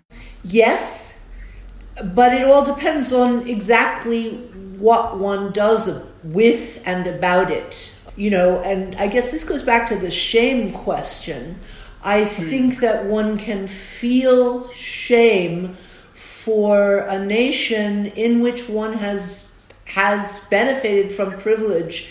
[0.43, 1.06] Yes,
[2.03, 4.35] but it all depends on exactly
[4.77, 9.87] what one does with and about it you know, and I guess this goes back
[9.89, 11.59] to the shame question.
[12.03, 12.25] I hmm.
[12.25, 15.77] think that one can feel shame
[16.13, 19.49] for a nation in which one has
[19.85, 22.09] has benefited from privilege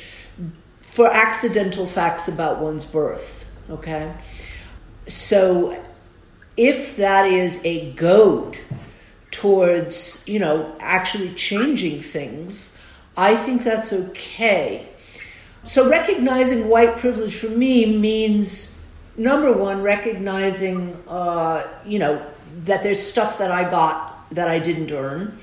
[0.82, 3.50] for accidental facts about one's birth.
[3.68, 4.14] Okay,
[5.08, 5.82] so
[6.56, 8.56] if that is a goad
[9.36, 12.78] towards you know actually changing things,
[13.16, 14.88] I think that's okay.
[15.64, 18.80] So recognizing white privilege for me means
[19.16, 22.24] number one, recognizing, uh, you know,
[22.64, 25.38] that there's stuff that I got that I didn't earn.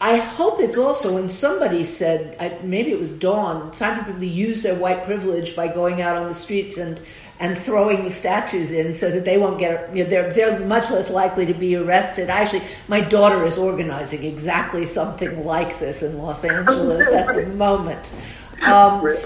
[0.00, 4.20] I hope it's also when somebody said, maybe it was Dawn, it's time for people
[4.20, 7.00] to use their white privilege by going out on the streets and,
[7.40, 10.90] and throwing the statues in so that they won't get, you know, they're, they're much
[10.90, 12.28] less likely to be arrested.
[12.28, 18.14] Actually, my daughter is organizing exactly something like this in Los Angeles at the moment.
[18.62, 19.16] Um,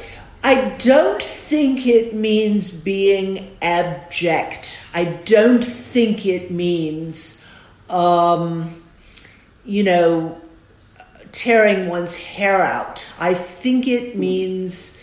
[0.45, 4.79] I don't think it means being abject.
[4.93, 7.45] I don't think it means,
[7.91, 8.81] um,
[9.65, 10.41] you know,
[11.33, 13.05] tearing one's hair out.
[13.19, 14.94] I think it means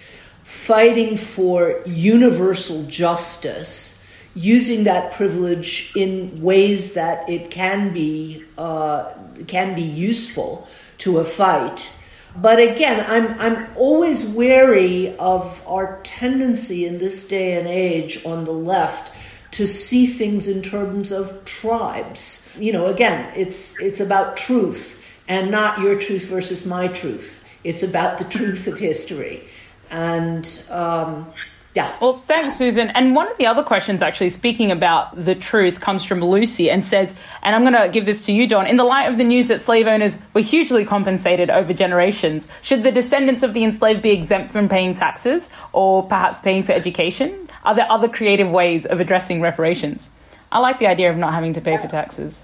[0.51, 4.03] fighting for universal justice,
[4.35, 9.13] using that privilege in ways that it can be uh,
[9.47, 11.89] can be useful to a fight.
[12.35, 18.43] But again, I'm, I'm always wary of our tendency in this day and age on
[18.43, 19.13] the left
[19.51, 22.53] to see things in terms of tribes.
[22.59, 27.43] You know, again, it's, it's about truth and not your truth versus my truth.
[27.63, 29.47] It's about the truth of history.
[29.91, 31.31] And um,
[31.73, 31.95] yeah.
[32.01, 32.89] Well, thanks, Susan.
[32.89, 36.85] And one of the other questions, actually, speaking about the truth, comes from Lucy and
[36.85, 38.67] says, and I'm going to give this to you, Dawn.
[38.67, 42.83] In the light of the news that slave owners were hugely compensated over generations, should
[42.83, 47.49] the descendants of the enslaved be exempt from paying taxes or perhaps paying for education?
[47.63, 50.09] Are there other creative ways of addressing reparations?
[50.51, 52.43] I like the idea of not having to pay for taxes.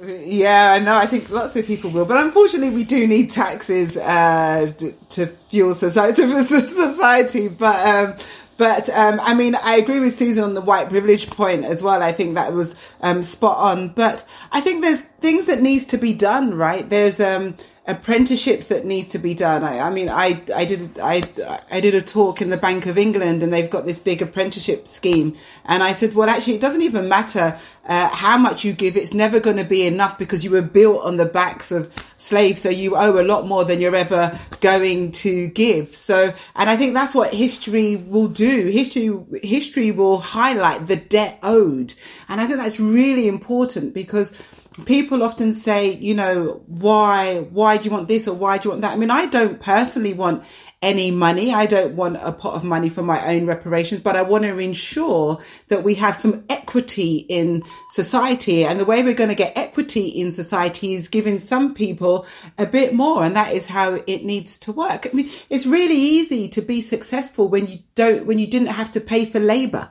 [0.00, 0.96] Yeah, I know.
[0.96, 4.72] I think lots of people will, but unfortunately, we do need taxes uh,
[5.10, 6.22] to fuel society.
[6.42, 7.48] society.
[7.48, 8.14] But um,
[8.58, 12.00] but um, I mean, I agree with Susan on the white privilege point as well.
[12.02, 13.88] I think that was um, spot on.
[13.88, 16.88] But I think there's things that needs to be done, right?
[16.88, 17.56] There's um,
[17.88, 19.64] apprenticeships that need to be done.
[19.64, 21.22] I, I, mean, I, I did I,
[21.70, 24.86] I did a talk in the Bank of England, and they've got this big apprenticeship
[24.86, 25.34] scheme.
[25.64, 28.96] And I said, well, actually, it doesn't even matter uh, how much you give.
[28.96, 32.60] It's never going to be enough because you were built on the backs of slaves,
[32.60, 35.94] so you owe a lot more than you're ever going to give.
[35.94, 38.66] So, and I think that's what history will do.
[38.66, 39.10] History
[39.42, 41.94] history will highlight the debt owed,
[42.28, 44.38] and I think that's really important because
[44.84, 48.70] people often say, you know, why, why do you want this or why do you
[48.70, 48.92] want that?
[48.92, 50.44] I mean, I don't personally want
[50.80, 51.52] any money.
[51.52, 54.58] I don't want a pot of money for my own reparations, but I want to
[54.58, 58.64] ensure that we have some equity in society.
[58.64, 62.26] And the way we're going to get equity in society is giving some people
[62.58, 63.24] a bit more.
[63.24, 65.06] And that is how it needs to work.
[65.06, 68.92] I mean, it's really easy to be successful when you don't, when you didn't have
[68.92, 69.90] to pay for labor.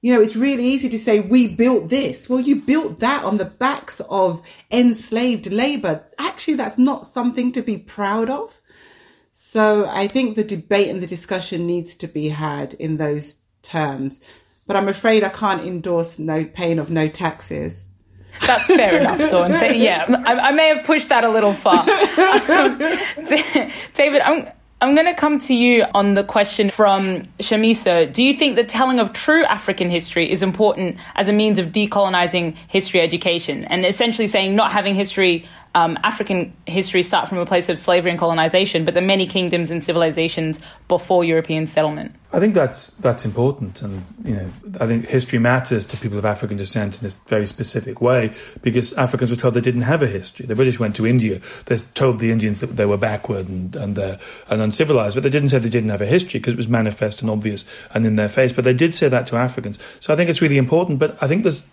[0.00, 2.28] You know, it's really easy to say, we built this.
[2.28, 6.04] Well, you built that on the backs of enslaved labor.
[6.18, 8.60] Actually, that's not something to be proud of.
[9.30, 14.20] So I think the debate and the discussion needs to be had in those terms.
[14.66, 17.88] But I'm afraid I can't endorse no paying of no taxes.
[18.46, 19.50] That's fair enough, Dawn.
[19.50, 21.84] Yeah, I, I, may have pushed that a little far.
[23.28, 24.48] Um, David, I'm,
[24.80, 28.12] I'm going to come to you on the question from Shamisa.
[28.12, 31.72] Do you think the telling of true African history is important as a means of
[31.72, 33.64] decolonizing history education?
[33.64, 35.48] And essentially saying not having history
[35.78, 39.70] um, African history start from a place of slavery and colonization, but the many kingdoms
[39.70, 42.14] and civilizations before European settlement.
[42.32, 44.50] I think that's that's important, and you know,
[44.80, 48.92] I think history matters to people of African descent in a very specific way because
[48.94, 50.46] Africans were told they didn't have a history.
[50.46, 53.98] The British went to India; they told the Indians that they were backward and and,
[53.98, 54.16] uh,
[54.50, 57.22] and uncivilized, but they didn't say they didn't have a history because it was manifest
[57.22, 57.64] and obvious
[57.94, 58.52] and in their face.
[58.52, 59.78] But they did say that to Africans.
[60.00, 60.98] So I think it's really important.
[60.98, 61.64] But I think there's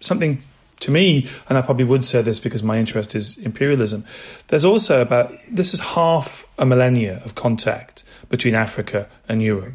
[0.00, 0.42] something
[0.82, 4.04] to me, and I probably would say this because my interest is imperialism,
[4.48, 9.74] there's also about this is half a millennia of contact between Africa and Europe.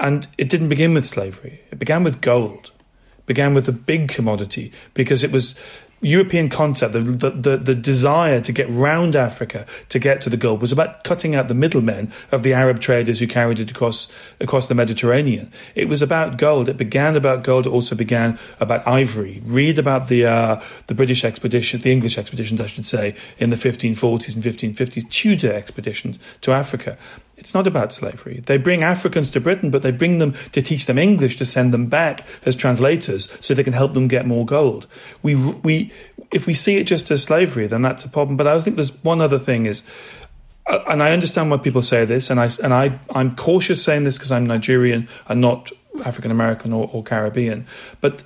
[0.00, 2.72] And it didn't begin with slavery, it began with gold.
[3.18, 5.58] It began with a big commodity because it was
[6.04, 10.60] European concept, the, the, the, desire to get round Africa to get to the gold
[10.60, 14.68] was about cutting out the middlemen of the Arab traders who carried it across, across
[14.68, 15.50] the Mediterranean.
[15.74, 16.68] It was about gold.
[16.68, 17.66] It began about gold.
[17.66, 19.42] It also began about ivory.
[19.44, 23.56] Read about the, uh, the British expedition, the English expeditions, I should say, in the
[23.56, 26.98] 1540s and 1550s, Tudor expeditions to Africa.
[27.36, 28.40] It's not about slavery.
[28.46, 31.74] They bring Africans to Britain, but they bring them to teach them English to send
[31.74, 34.86] them back as translators so they can help them get more gold.
[35.22, 35.92] We, we,
[36.32, 38.36] if we see it just as slavery, then that's a problem.
[38.36, 39.82] But I think there's one other thing is,
[40.66, 44.04] uh, and I understand why people say this, and I, and I, I'm cautious saying
[44.04, 45.70] this because I'm Nigerian and not
[46.04, 47.66] African American or, or Caribbean.
[48.00, 48.22] But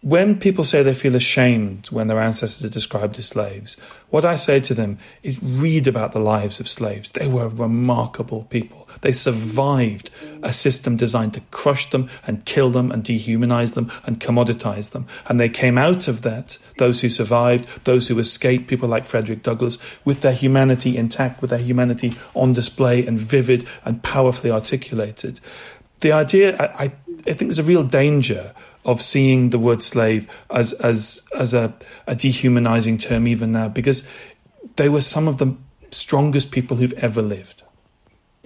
[0.00, 3.76] when people say they feel ashamed when their ancestors are described as slaves,
[4.10, 7.10] what I say to them is read about the lives of slaves.
[7.10, 8.88] They were remarkable people.
[9.00, 10.10] They survived
[10.42, 15.08] a system designed to crush them and kill them and dehumanize them and commoditize them.
[15.28, 19.42] And they came out of that, those who survived, those who escaped, people like Frederick
[19.42, 25.40] Douglass, with their humanity intact, with their humanity on display and vivid and powerfully articulated.
[26.00, 26.88] The idea, I, I,
[27.32, 28.54] think there's a real danger
[28.88, 31.74] of seeing the word slave as as as a,
[32.06, 34.08] a dehumanizing term even now because
[34.76, 35.54] they were some of the
[35.90, 37.62] strongest people who've ever lived.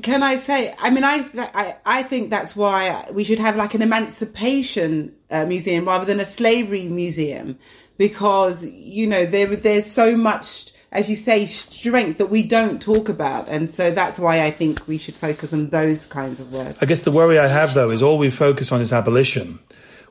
[0.03, 0.75] Can I say?
[0.81, 5.47] I mean, I I, I think that's why we should have like an emancipation uh,
[5.47, 7.57] museum rather than a slavery museum,
[7.97, 13.09] because you know there there's so much, as you say, strength that we don't talk
[13.09, 16.83] about, and so that's why I think we should focus on those kinds of words.
[16.83, 19.61] I guess the worry I have though is all we focus on is abolition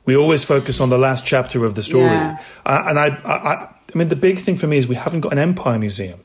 [0.06, 2.06] We always focus on the last chapter of the story.
[2.06, 2.40] Yeah.
[2.65, 5.32] Uh, and I, I, I mean, the big thing for me is we haven't got
[5.32, 6.22] an empire museum.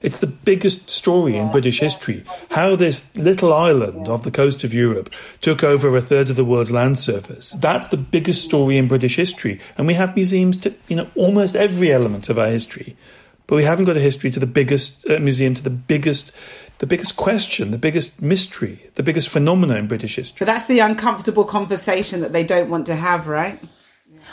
[0.00, 2.24] It's the biggest story in British history.
[2.50, 5.10] How this little island off the coast of Europe
[5.40, 7.52] took over a third of the world's land surface.
[7.52, 9.60] That's the biggest story in British history.
[9.78, 12.98] And we have museums to, you know, almost every element of our history.
[13.46, 16.32] But we haven't got a history to the biggest uh, museum to the biggest
[16.78, 20.44] the biggest question, the biggest mystery, the biggest phenomena in British history.
[20.44, 23.58] But that's the uncomfortable conversation that they don't want to have, right?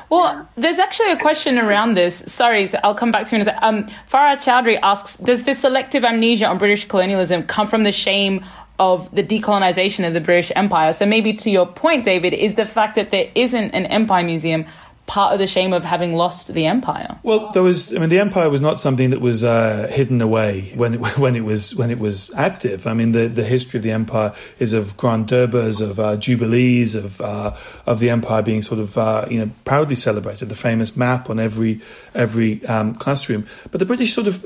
[0.10, 2.24] Well, there's actually a question around this.
[2.28, 3.64] Sorry, I'll come back to you in a second.
[3.64, 8.44] Um, Farah Chowdhury asks, does this selective amnesia on British colonialism come from the shame
[8.78, 10.92] of the decolonization of the British Empire?
[10.92, 14.66] So maybe to your point, David, is the fact that there isn't an empire museum
[15.12, 17.20] part of the shame of having lost the empire?
[17.22, 17.94] Well, there was.
[17.94, 21.36] I mean, the empire was not something that was uh, hidden away when it, when
[21.36, 22.88] it was when it was active.
[22.88, 26.96] I mean, the, the history of the empire is of grand durbars, of uh, jubilees,
[26.96, 27.54] of uh,
[27.86, 30.48] of the empire being sort of uh, you know proudly celebrated.
[30.48, 31.82] The famous map on every
[32.16, 33.46] every um, classroom.
[33.70, 34.46] But the British sort of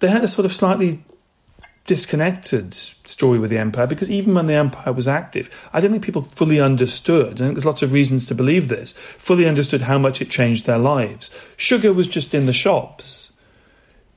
[0.00, 1.02] they had a sort of slightly
[1.88, 6.04] disconnected story with the empire because even when the empire was active, I don't think
[6.04, 7.32] people fully understood.
[7.32, 8.92] I think there's lots of reasons to believe this.
[8.92, 11.30] Fully understood how much it changed their lives.
[11.56, 13.32] Sugar was just in the shops.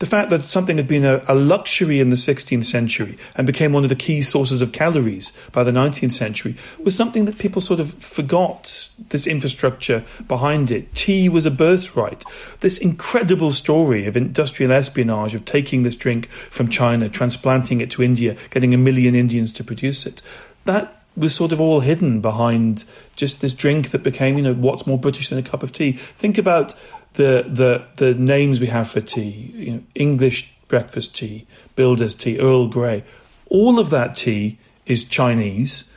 [0.01, 3.71] The fact that something had been a, a luxury in the 16th century and became
[3.71, 7.61] one of the key sources of calories by the 19th century was something that people
[7.61, 8.89] sort of forgot.
[9.09, 10.95] This infrastructure behind it.
[10.95, 12.25] Tea was a birthright.
[12.61, 18.01] This incredible story of industrial espionage, of taking this drink from China, transplanting it to
[18.01, 20.23] India, getting a million Indians to produce it.
[20.65, 22.85] That was sort of all hidden behind
[23.15, 25.91] just this drink that became, you know, what's more British than a cup of tea.
[25.91, 26.73] Think about
[27.13, 32.39] the the the names we have for tea, you know, English breakfast tea, Builder's tea,
[32.39, 33.03] Earl Grey,
[33.49, 35.89] all of that tea is Chinese.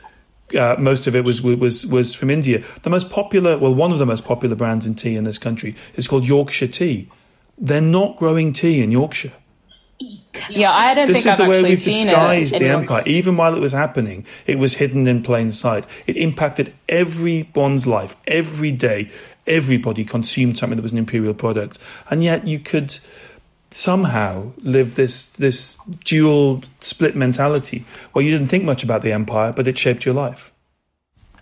[0.57, 2.63] Uh, most of it was was was from India.
[2.83, 5.75] The most popular, well, one of the most popular brands in tea in this country
[5.95, 7.09] is called Yorkshire Tea.
[7.57, 9.33] They're not growing tea in Yorkshire.
[10.49, 12.59] Yeah, I don't this think is the I've way actually we've seen disguised it.
[12.59, 13.03] the empire.
[13.05, 15.85] Even while it was happening, it was hidden in plain sight.
[16.05, 19.09] It impacted everyone's life every day.
[19.47, 22.97] Everybody consumed something that was an imperial product, and yet you could
[23.71, 29.51] somehow live this this dual split mentality where you didn't think much about the empire,
[29.53, 30.51] but it shaped your life.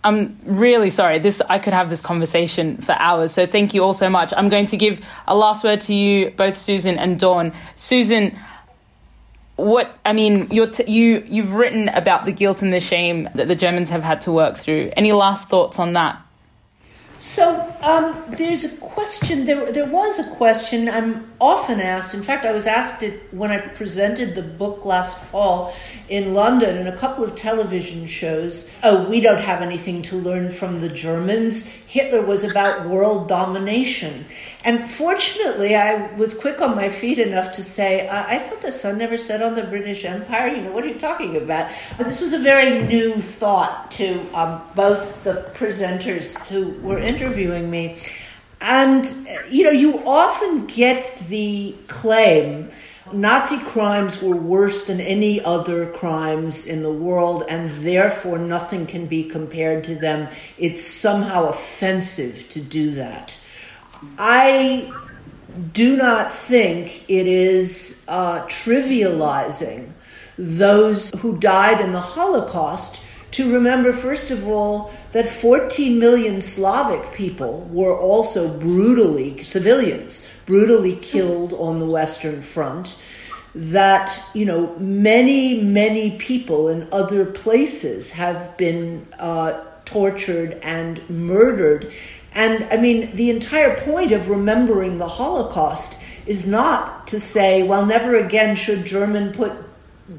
[0.04, 1.18] I'm really sorry.
[1.18, 3.32] This I could have this conversation for hours.
[3.32, 4.34] So thank you all so much.
[4.36, 7.54] I'm going to give a last word to you, both Susan and Dawn.
[7.74, 8.38] Susan,
[9.56, 13.48] what I mean, you're t- you you've written about the guilt and the shame that
[13.48, 14.90] the Germans have had to work through.
[14.94, 16.20] Any last thoughts on that?
[17.18, 19.46] So um, there's a question.
[19.46, 22.14] There, there was a question I'm often asked.
[22.14, 25.74] In fact, I was asked it when I presented the book last fall
[26.08, 28.70] in London in a couple of television shows.
[28.82, 31.68] Oh, we don't have anything to learn from the Germans.
[31.68, 34.24] Hitler was about world domination.
[34.64, 38.96] And fortunately, I was quick on my feet enough to say, I thought the sun
[38.96, 40.48] never set on the British Empire.
[40.48, 41.70] You know, what are you talking about?
[41.98, 47.70] But this was a very new thought to um, both the presenters who were interviewing
[47.70, 47.98] me.
[48.64, 49.06] And,
[49.50, 52.70] you know, you often get the claim
[53.12, 59.06] Nazi crimes were worse than any other crimes in the world, and therefore nothing can
[59.06, 60.28] be compared to them.
[60.56, 63.38] It's somehow offensive to do that.
[64.18, 64.90] I
[65.72, 69.92] do not think it is uh, trivializing
[70.38, 73.02] those who died in the Holocaust
[73.34, 80.94] to remember, first of all, that 14 million Slavic people were also brutally, civilians, brutally
[80.94, 82.96] killed on the Western Front.
[83.56, 91.92] That, you know, many, many people in other places have been uh, tortured and murdered.
[92.34, 97.84] And I mean, the entire point of remembering the Holocaust is not to say, well,
[97.84, 99.54] never again should German put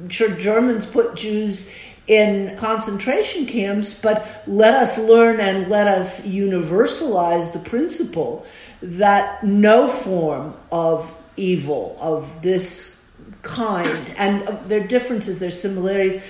[0.09, 1.71] should Germans put Jews
[2.07, 8.45] in concentration camps, but let us learn and let us universalize the principle
[8.81, 12.95] that no form of evil of this
[13.41, 16.21] kind, and their differences, their similarities,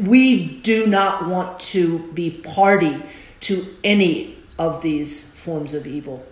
[0.00, 3.02] we do not want to be party
[3.40, 6.24] to any of these forms of evil.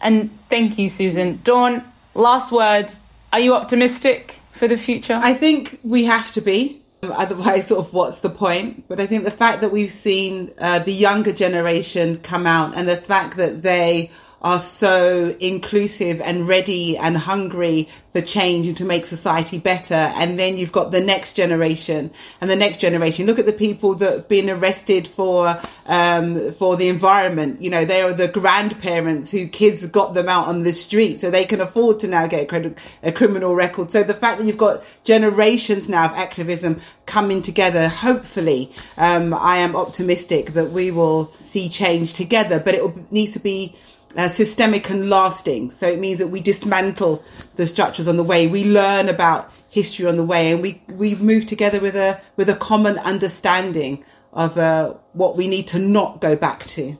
[0.00, 1.40] And thank you, Susan.
[1.42, 1.82] Dawn,
[2.14, 3.00] last words.
[3.32, 5.18] Are you optimistic for the future?
[5.20, 6.82] I think we have to be.
[7.10, 8.88] Otherwise, sort of, what's the point?
[8.88, 12.88] But I think the fact that we've seen uh, the younger generation come out and
[12.88, 14.10] the fact that they
[14.44, 19.94] are so inclusive and ready and hungry for change and to make society better.
[19.94, 22.10] And then you've got the next generation
[22.42, 23.26] and the next generation.
[23.26, 27.62] Look at the people that have been arrested for um, for the environment.
[27.62, 31.30] You know, they are the grandparents who kids got them out on the street, so
[31.30, 33.90] they can afford to now get a, a criminal record.
[33.90, 39.56] So the fact that you've got generations now of activism coming together, hopefully, um, I
[39.56, 42.60] am optimistic that we will see change together.
[42.60, 43.74] But it needs to be
[44.16, 45.70] uh, systemic and lasting.
[45.70, 47.22] So it means that we dismantle
[47.56, 51.14] the structures on the way, we learn about history on the way, and we we
[51.16, 56.20] move together with a with a common understanding of uh, what we need to not
[56.20, 56.96] go back to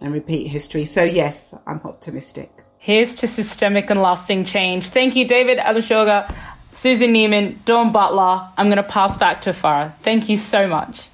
[0.00, 0.84] and repeat history.
[0.84, 2.50] So yes, I'm optimistic.
[2.78, 4.88] Here's to systemic and lasting change.
[4.88, 6.32] Thank you, David Olusoga,
[6.72, 8.48] Susan Neiman, Dawn Butler.
[8.56, 9.94] I'm going to pass back to Farah.
[10.02, 11.08] Thank you so much.